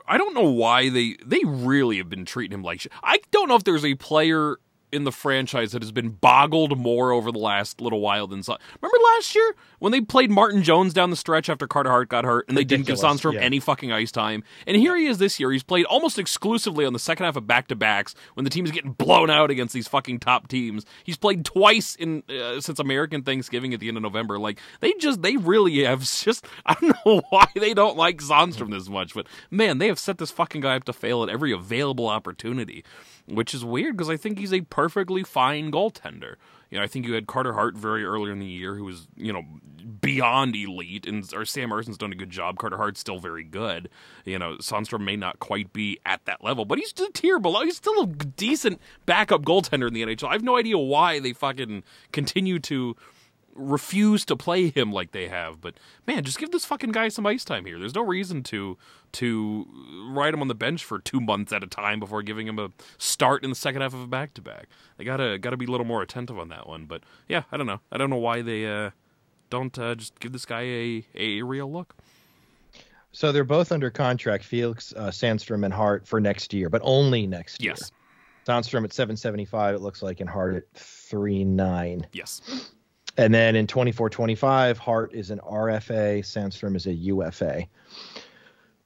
[0.05, 2.91] I don't know why they they really have been treating him like shit.
[3.01, 4.57] I don't know if there's a player
[4.91, 8.57] in the franchise that has been boggled more over the last little while than Sa-
[8.81, 12.25] remember last year when they played Martin Jones down the stretch after Carter Hart got
[12.25, 13.41] hurt and they didn't give Ridiculous, Sandstrom yeah.
[13.41, 14.43] any fucking ice time.
[14.67, 15.51] And here he is this year.
[15.51, 18.71] He's played almost exclusively on the second half of back to backs when the team's
[18.71, 20.85] getting blown out against these fucking top teams.
[21.03, 24.37] He's played twice in uh, since American Thanksgiving at the end of November.
[24.37, 28.71] Like they just they really have just I don't know why they don't like Sandstrom
[28.71, 31.51] this much, but man, they have set this fucking guy up to fail at every
[31.51, 32.83] available opportunity,
[33.27, 36.35] which is weird because I think he's a perfectly fine goaltender.
[36.69, 39.07] You know, I think you had Carter Hart very earlier in the year, who was
[39.17, 39.43] you know
[39.99, 42.57] beyond elite, and or Sam Ersson's done a good job.
[42.57, 43.89] Carter Hart's still very good.
[44.23, 47.63] You know, Sandstrom may not quite be at that level, but he's a tier below.
[47.63, 50.29] He's still a decent backup goaltender in the NHL.
[50.29, 52.95] I have no idea why they fucking continue to
[53.53, 55.61] refuse to play him like they have.
[55.61, 55.75] But
[56.07, 57.79] man, just give this fucking guy some ice time here.
[57.79, 58.77] There's no reason to
[59.13, 59.67] to
[60.09, 62.71] ride him on the bench for two months at a time before giving him a
[62.97, 64.67] start in the second half of a back to back.
[64.97, 66.85] They gotta gotta be a little more attentive on that one.
[66.85, 67.81] But yeah, I don't know.
[67.91, 68.91] I don't know why they uh,
[69.49, 71.95] don't uh, just give this guy a a real look.
[73.13, 77.27] So they're both under contract, Felix uh, Sandstrom and Hart for next year, but only
[77.27, 77.73] next year.
[77.73, 77.91] Yes,
[78.47, 82.07] Sandstrom at 775, it looks like, and Hart at 39.
[82.13, 82.71] yes.
[83.21, 87.67] And then in 24-25, Hart is an RFA, Sandstrom is a UFA.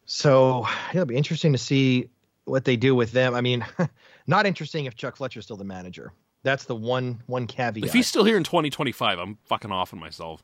[0.03, 2.09] So it'll be interesting to see
[2.43, 3.33] what they do with them.
[3.33, 3.65] I mean,
[4.27, 6.11] not interesting if Chuck Fletcher's still the manager.
[6.43, 7.85] That's the one one caveat.
[7.85, 10.43] If he's still here in 2025, I'm fucking offing myself.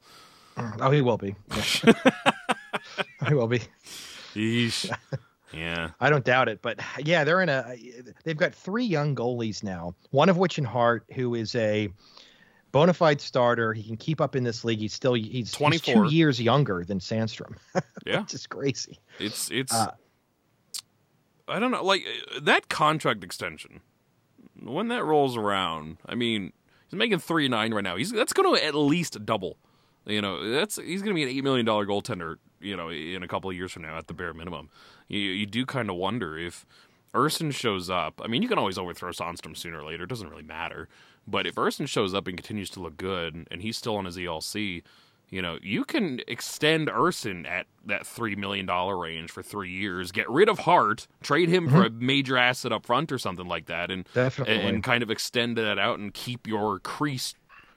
[0.56, 1.36] Mm, oh, he will be.
[1.54, 1.94] Yeah.
[3.28, 3.60] he will be.
[4.34, 4.89] Yeesh.
[5.54, 5.89] yeah.
[6.00, 7.76] I don't doubt it, but yeah, they're in a.
[8.24, 9.96] They've got three young goalies now.
[10.12, 11.89] One of which in Hart, who is a
[12.72, 13.74] bona fide starter.
[13.74, 14.80] He can keep up in this league.
[14.80, 15.93] He's still he's, he's 24.
[15.93, 17.55] two years younger than Sandstrom.
[18.03, 18.24] Yeah.
[18.28, 18.97] Just crazy.
[19.19, 19.72] It's it's.
[19.72, 19.91] Uh,
[21.47, 22.03] I don't know, like
[22.36, 23.82] uh, that contract extension.
[24.59, 26.51] When that rolls around, I mean,
[26.89, 27.95] he's making three nine right now.
[27.95, 29.57] He's that's going to at least double.
[30.05, 32.38] You know, that's he's going to be an eight million dollar goaltender.
[32.59, 34.69] You know, in a couple of years from now, at the bare minimum.
[35.07, 36.65] You you do kind of wonder if
[37.13, 38.22] Ersson shows up.
[38.24, 40.03] I mean, you can always overthrow Sandstrom sooner or later.
[40.05, 40.88] It doesn't really matter.
[41.28, 44.17] But if Ersson shows up and continues to look good, and he's still on his
[44.17, 44.84] ELC,
[45.30, 50.11] you know, you can extend Ersson at that three million dollar range for three years.
[50.11, 53.67] Get rid of Hart, trade him for a major asset up front or something like
[53.67, 54.55] that, and Definitely.
[54.55, 57.34] and kind of extend that out and keep your crease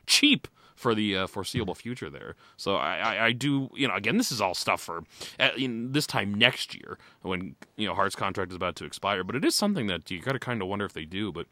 [0.06, 2.34] cheap for the uh, foreseeable future there.
[2.56, 5.04] So I, I, I do, you know, again, this is all stuff for
[5.38, 9.22] at, in this time next year when you know Hart's contract is about to expire.
[9.22, 11.30] But it is something that you got to kind of wonder if they do.
[11.30, 11.46] But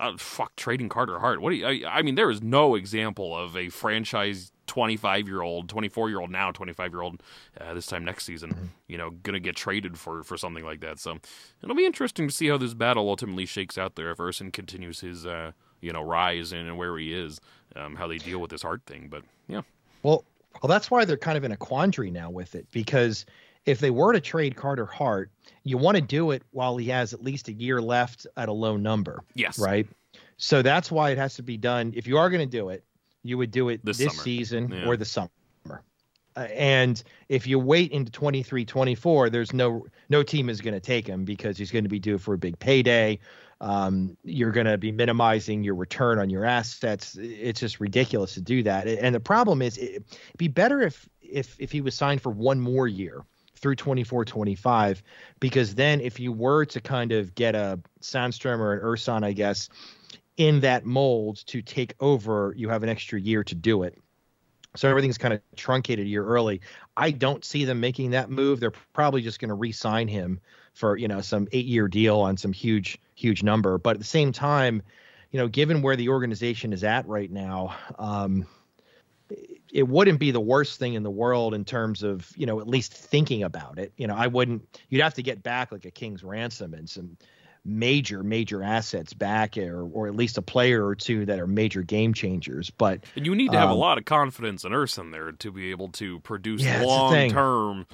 [0.00, 1.40] uh, fuck, trading Carter Hart.
[1.40, 1.66] What do you?
[1.66, 6.20] I, I mean, there is no example of a franchise 25 year old, 24 year
[6.20, 7.22] old now, 25 year old
[7.60, 8.64] uh, this time next season, Mm-hmm.
[8.88, 10.98] you know, going to get traded for, for something like that.
[10.98, 11.18] So
[11.62, 15.00] it'll be interesting to see how this battle ultimately shakes out there if Ersson continues
[15.00, 17.40] his, uh, you know, rise and where he is,
[17.76, 19.08] um, how they deal with this heart thing.
[19.10, 19.62] But yeah.
[20.02, 20.24] Well,
[20.62, 23.26] well, that's why they're kind of in a quandary now with it because
[23.66, 25.30] if they were to trade Carter Hart,
[25.64, 28.52] you want to do it while he has at least a year left at a
[28.52, 29.58] low number, Yes.
[29.58, 29.86] right?
[30.36, 31.92] So that's why it has to be done.
[31.94, 32.84] If you are going to do it,
[33.22, 34.86] you would do it This this, season Yeah.
[34.86, 35.30] or the summer.
[36.34, 40.80] Uh, and if you wait into 23 24 there's no no team is going to
[40.80, 43.18] take him because he's going to be due for a big payday
[43.60, 48.40] um, you're going to be minimizing your return on your assets it's just ridiculous to
[48.40, 51.94] do that and the problem is it, it'd be better if if if he was
[51.94, 53.20] signed for one more year
[53.62, 55.02] through 24 25
[55.40, 59.32] because then if you were to kind of get a Sandstrom or an Ersson I
[59.32, 59.68] guess
[60.36, 63.96] in that mold to take over you have an extra year to do it
[64.74, 66.62] so everything's kind of truncated a year early.
[66.96, 68.60] I don't see them making that move.
[68.60, 70.40] They're probably just going to re-sign him
[70.74, 73.78] for you know some eight-year deal on some huge huge number.
[73.78, 74.82] But at the same time,
[75.30, 78.46] you know, given where the organization is at right now, um,
[79.72, 82.66] it wouldn't be the worst thing in the world in terms of you know at
[82.68, 83.92] least thinking about it.
[83.96, 84.62] You know, I wouldn't.
[84.88, 87.16] You'd have to get back like a king's ransom and some
[87.64, 91.80] major major assets back or or at least a player or two that are major
[91.82, 95.12] game changers but And you need to have a Um, lot of confidence in Ersson
[95.12, 97.86] there to be able to produce Yeah, long term.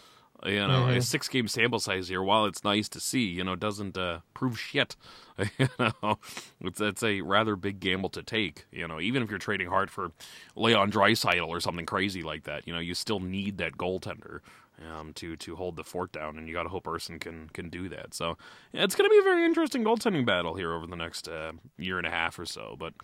[0.46, 1.02] You know, a Mhm.
[1.02, 4.58] six game sample size here, while it's nice to see, you know, doesn't uh, prove
[4.58, 4.94] shit.
[5.58, 6.18] you know,
[6.60, 8.66] it's, it's a rather big gamble to take.
[8.70, 10.12] You know, even if you're trading hard for
[10.54, 14.40] Leon Draisaitl or something crazy like that, you know, you still need that goaltender
[14.88, 17.68] um, to to hold the fort down, and you got to hope Ersson can can
[17.68, 18.14] do that.
[18.14, 18.38] So
[18.72, 21.52] yeah, it's going to be a very interesting goaltending battle here over the next uh,
[21.76, 22.76] year and a half or so.
[22.78, 22.94] But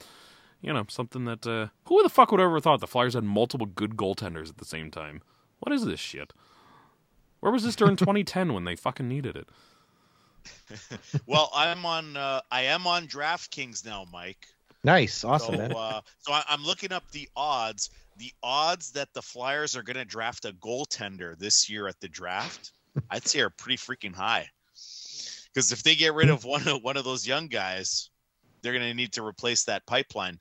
[0.63, 3.25] you know, something that uh, who the fuck would have ever thought the Flyers had
[3.25, 5.21] multiple good goaltenders at the same time?
[5.59, 6.33] What is this shit?
[7.45, 9.49] Where was this during 2010 when they fucking needed it?
[11.27, 12.17] Well, I'm on.
[12.17, 14.47] Uh, I am on DraftKings now, Mike.
[14.83, 15.73] nice awesome So, man.
[15.73, 17.91] uh, so I, I'm looking up the odds.
[18.17, 22.09] The odds that the Flyers are going to draft a goaltender this year at the
[22.09, 22.73] draft,
[23.11, 24.49] I'd say are pretty freaking high.
[25.53, 28.09] Because if they get rid of one of one of those young guys,
[28.63, 30.39] they're going to need to replace that pipeline.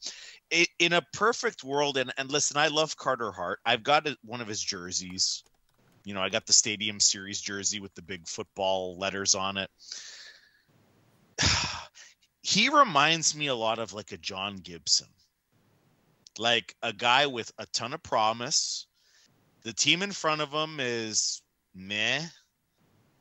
[0.54, 3.60] I in a perfect world, and and listen, I love Carter Hart.
[3.66, 5.44] I've got one of his jerseys.
[6.06, 9.70] You know, I got the Stadium Series jersey with the big football letters on it.
[12.42, 15.08] he reminds me a lot of like a John Gibson
[16.38, 18.88] like a guy with a ton of promise.
[19.64, 21.42] The team in front of him is
[21.74, 22.22] meh,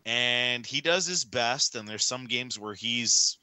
[0.05, 1.77] and he does his best.
[1.77, 3.39] And there's some games where he's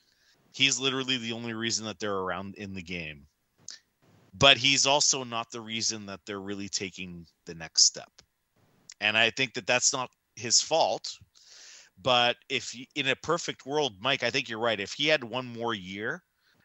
[0.54, 3.26] he's literally the only reason that they're around in the game.
[4.34, 8.19] But he's also not the reason that they're really taking the next step.
[9.02, 11.18] And I think that that's not his fault.
[12.02, 14.80] But if in a perfect world, Mike, I think you're right.
[14.80, 16.24] If he had one more year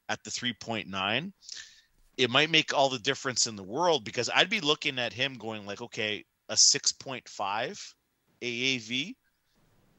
[0.08, 1.32] at the 3.9,
[2.16, 5.34] it might make all the difference in the world because I'd be looking at him
[5.34, 7.94] going like, okay, a 6.5
[8.42, 9.14] AAV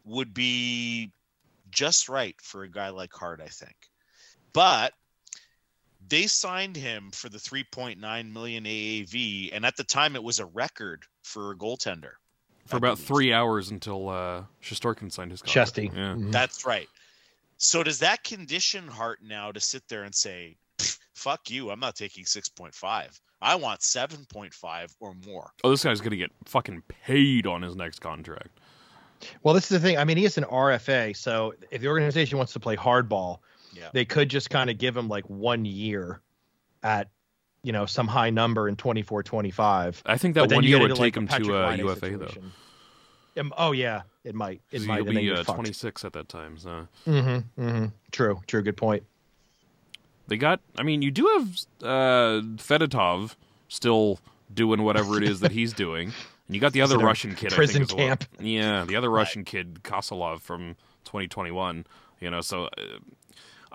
[0.05, 1.11] would be
[1.71, 3.75] just right for a guy like Hart, I think.
[4.53, 4.93] But
[6.07, 10.45] they signed him for the 3.9 million AAV, and at the time it was a
[10.45, 12.13] record for a goaltender.
[12.67, 13.07] For about believe.
[13.07, 15.53] three hours until uh, Shesterkin signed his contract.
[15.75, 15.91] Chesty.
[15.93, 16.15] Yeah.
[16.15, 16.31] Mhm.
[16.31, 16.89] That's right.
[17.57, 20.57] So does that condition Hart now to sit there and say,
[21.13, 23.19] "Fuck you, I'm not taking 6.5.
[23.41, 27.99] I want 7.5 or more." Oh, this guy's gonna get fucking paid on his next
[27.99, 28.59] contract.
[29.43, 29.97] Well, this is the thing.
[29.97, 33.39] I mean, he is an RFA, so if the organization wants to play hardball,
[33.73, 33.89] Yeah.
[33.93, 36.21] they could just kind of give him like one year
[36.83, 37.09] at,
[37.65, 40.03] you know, some high number in 24, 25.
[40.05, 43.41] I think that one you year would into, like, take him to uh, UFA though.
[43.41, 44.61] Um, oh yeah, it might.
[44.71, 45.03] It might.
[45.03, 46.59] He'll be uh, 26 at that time.
[46.59, 47.85] So Mm-hmm, mm-hmm.
[48.11, 48.39] True.
[48.45, 48.61] True.
[48.61, 49.03] Good point.
[50.27, 50.61] they got.
[50.77, 51.47] I mean, you do have
[51.81, 53.35] uh, Fedotov
[53.67, 54.19] still
[54.53, 56.13] doing whatever it is that he's doing,
[56.47, 57.51] and you got the other Russian kid.
[57.51, 58.07] prison I think, as well.
[58.09, 58.25] camp.
[58.39, 61.87] Yeah, the other Russian kid, Kolosov from 2021.
[62.19, 62.69] You know, so.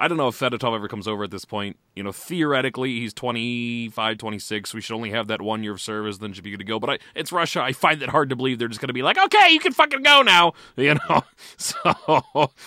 [0.00, 1.76] I don't know if Fedotov ever comes over at this point.
[1.94, 4.72] You know, theoretically, he's 25, 26.
[4.72, 6.80] We should only have that one year of service, then should be good to go.
[6.80, 7.60] But I, it's Russia.
[7.62, 9.72] I find it hard to believe they're just going to be like, okay, you can
[9.72, 10.54] fucking go now.
[10.80, 11.22] You know,
[11.58, 11.76] so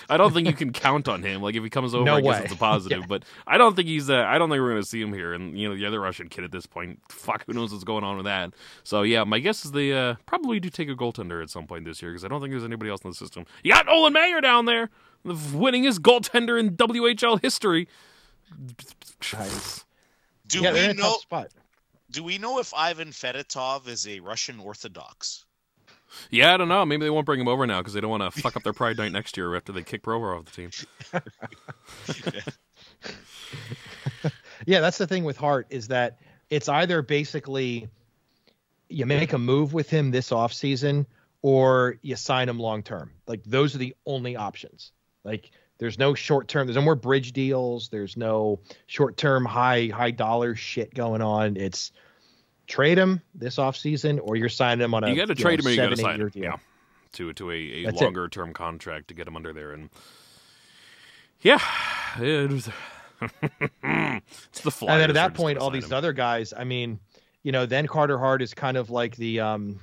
[0.08, 1.42] I don't think you can count on him.
[1.42, 2.44] Like if he comes over, No I guess way.
[2.44, 3.00] it's a positive.
[3.00, 3.06] Yeah.
[3.08, 4.08] But I don't think he's.
[4.10, 5.34] Uh, I don't think we're going to see him here.
[5.34, 8.04] And you know, the other Russian kid at this point, fuck, who knows what's going
[8.04, 8.54] on with that.
[8.84, 11.86] So yeah, my guess is they uh, probably do take a goaltender at some point
[11.86, 13.46] this year because I don't think there's anybody else in the system.
[13.64, 14.92] You got Nolan Maier down there,
[15.24, 17.88] the winningest goaltender in WHL history.
[19.34, 19.86] Nice.
[20.48, 21.48] Do yeah, we know spot.
[22.12, 25.46] do we know if Ivan Fedotov is a Russian Orthodox?
[26.30, 26.86] Yeah, I don't know.
[26.86, 28.74] Maybe they won't bring him over now because they don't want to fuck up their
[28.74, 30.70] Pride night next year after they kick Provorov off the team.
[34.66, 36.20] yeah, that's the thing with Hart is that
[36.50, 37.88] it's either basically
[38.90, 41.06] you make a move with him this offseason
[41.42, 43.12] or you sign him long term.
[43.28, 44.92] Like those are the only options.
[45.24, 49.88] Like there's no short term, there's no more bridge deals, there's no short term high
[49.94, 51.58] high dollar shit going on.
[51.58, 51.92] It's
[52.68, 55.70] trade him this offseason or you're signing him on a You got to trade know,
[55.70, 56.30] him or you got to sign him.
[56.30, 56.44] deal.
[56.44, 56.56] Yeah,
[57.14, 58.04] to to a, a That's it.
[58.06, 59.90] longer term contract to get him under there, and
[61.42, 61.60] yeah,
[62.22, 62.70] it was,
[63.84, 64.92] it's the Flyers.
[64.94, 65.94] and then at that point, all these him.
[65.94, 66.54] other guys.
[66.56, 67.00] I mean,
[67.44, 69.80] you know, then Carter Hart is kind of like the um,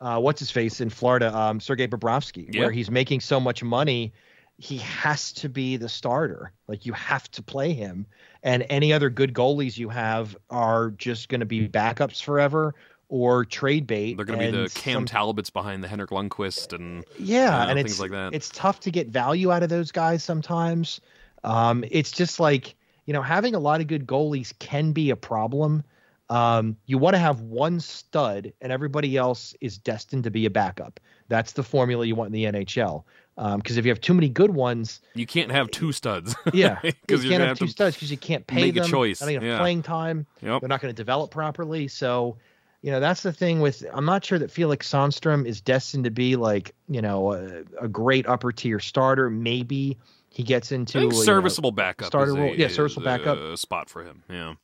[0.00, 2.62] uh, what's his face in Florida, um, Sergei Bobrovsky, Yeah.
[2.62, 4.12] where he's making so much money,
[4.60, 6.52] he has to be the starter.
[6.68, 8.06] Like you have to play him,
[8.42, 12.74] and any other good goalies you have are just going to be backups forever
[13.08, 14.16] or trade bait.
[14.16, 17.68] They're going to be the Cam some- Talbots behind the Henrik Lundqvist and yeah, uh,
[17.68, 18.34] and things it's like that.
[18.34, 21.00] it's tough to get value out of those guys sometimes.
[21.42, 22.74] Um, it's just like
[23.06, 25.84] you know having a lot of good goalies can be a problem.
[26.28, 30.50] Um, you want to have one stud, and everybody else is destined to be a
[30.50, 31.00] backup.
[31.28, 33.04] That's the formula you want in the NHL.
[33.40, 36.36] Um, because if you have too many good ones, you can't have two studs.
[36.52, 38.80] yeah, you because you're can't have have two studs because you can't pay make a
[38.80, 38.90] them.
[38.90, 39.58] choice, They're not gonna yeah.
[39.58, 40.26] playing time.
[40.42, 40.60] Yep.
[40.60, 41.88] They're not going to develop properly.
[41.88, 42.36] So,
[42.82, 43.82] you know, that's the thing with.
[43.94, 47.88] I'm not sure that Felix Sandstrom is destined to be like, you know, a, a
[47.88, 49.30] great upper tier starter.
[49.30, 49.96] Maybe
[50.28, 52.08] he gets into I think you know, serviceable backup.
[52.08, 52.54] starter a, role.
[52.54, 53.38] Yeah, serviceable backup.
[53.38, 54.22] a spot for him.
[54.28, 54.54] Yeah.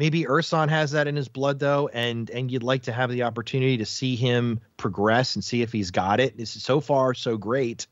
[0.00, 3.24] Maybe Ersson has that in his blood though, and and you'd like to have the
[3.24, 6.38] opportunity to see him progress and see if he's got it.
[6.38, 7.86] This is so far so great.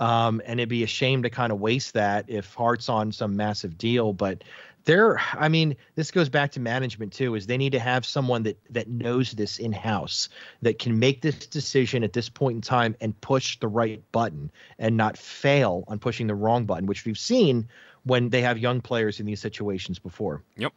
[0.00, 3.36] Um, and it'd be a shame to kind of waste that if Hart's on some
[3.36, 4.12] massive deal.
[4.12, 4.42] But
[4.86, 7.36] there, I mean, this goes back to management too.
[7.36, 10.30] Is they need to have someone that that knows this in house
[10.62, 14.50] that can make this decision at this point in time and push the right button
[14.80, 17.68] and not fail on pushing the wrong button, which we've seen
[18.02, 20.42] when they have young players in these situations before.
[20.56, 20.72] Yep.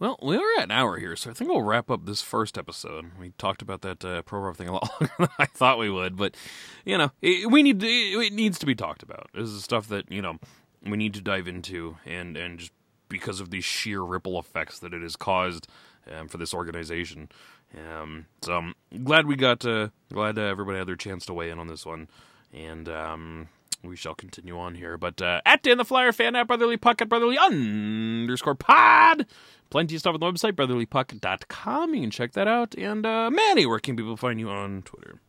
[0.00, 2.56] Well, we are at an hour here, so I think we'll wrap up this first
[2.56, 3.10] episode.
[3.18, 6.16] We talked about that uh, Provorov thing a lot longer than I thought we would,
[6.16, 6.36] but
[6.84, 9.28] you know, it, we need to, it, it needs to be talked about.
[9.34, 10.38] This is stuff that you know
[10.84, 12.72] we need to dive into, and and just
[13.08, 15.66] because of the sheer ripple effects that it has caused
[16.12, 17.28] um, for this organization.
[17.76, 21.50] Um, so I'm glad we got uh, glad uh, everybody had their chance to weigh
[21.50, 22.06] in on this one,
[22.52, 23.48] and um,
[23.82, 24.96] we shall continue on here.
[24.96, 29.26] But uh, at Dan the Flyer fan at Brotherly Puck at Brotherly underscore pod.
[29.70, 31.94] Plenty of stuff on the website, brotherlypuck.com.
[31.94, 32.74] You can check that out.
[32.76, 35.20] And uh, Manny, where can people find you on Twitter?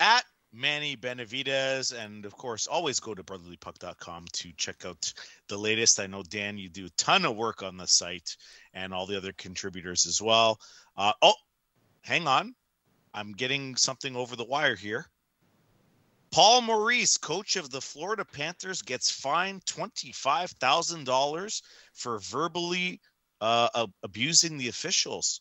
[0.00, 1.92] at Manny Benavides.
[1.92, 5.12] And of course, always go to brotherlypuck.com to check out
[5.48, 6.00] the latest.
[6.00, 8.36] I know, Dan, you do a ton of work on the site
[8.72, 10.60] and all the other contributors as well.
[10.96, 11.34] Uh, oh,
[12.02, 12.54] hang on.
[13.12, 15.06] I'm getting something over the wire here.
[16.30, 21.62] Paul Maurice, coach of the Florida Panthers, gets fined $25,000
[21.94, 23.00] for verbally
[23.40, 25.40] uh, abusing the officials.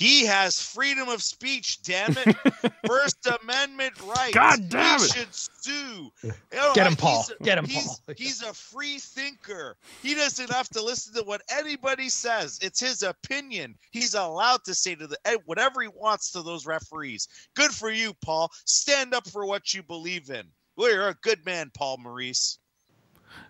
[0.00, 2.34] He has freedom of speech, damn it.
[2.86, 4.32] First Amendment rights.
[4.32, 5.12] God damn he it.
[5.12, 6.10] should sue.
[6.22, 7.26] You know, Get him, Paul.
[7.38, 7.98] a- Get him, he's, Paul.
[8.16, 9.76] He's a free thinker.
[10.02, 12.58] He doesn't have to listen to what anybody says.
[12.62, 13.74] It's his opinion.
[13.90, 17.28] He's allowed to say to the eh, whatever he wants to those referees.
[17.54, 18.50] Good for you, Paul.
[18.64, 20.44] Stand up for what you believe in.
[20.78, 22.58] Well, you're a good man, Paul Maurice.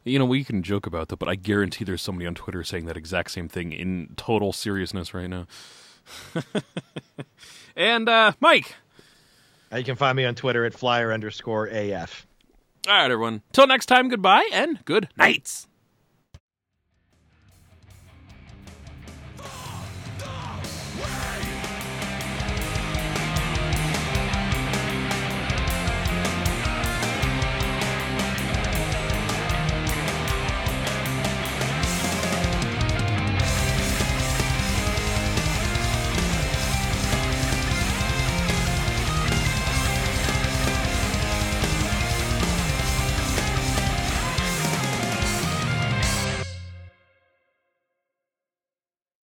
[0.05, 2.87] You know, we can joke about that, but I guarantee there's somebody on Twitter saying
[2.87, 5.47] that exact same thing in total seriousness right now.
[7.77, 8.75] and uh, Mike.
[9.73, 12.27] Uh, You can find me on Twitter at flyer underscore AF.
[12.89, 13.43] All right, everyone.
[13.53, 15.67] Till next time, goodbye and good nights.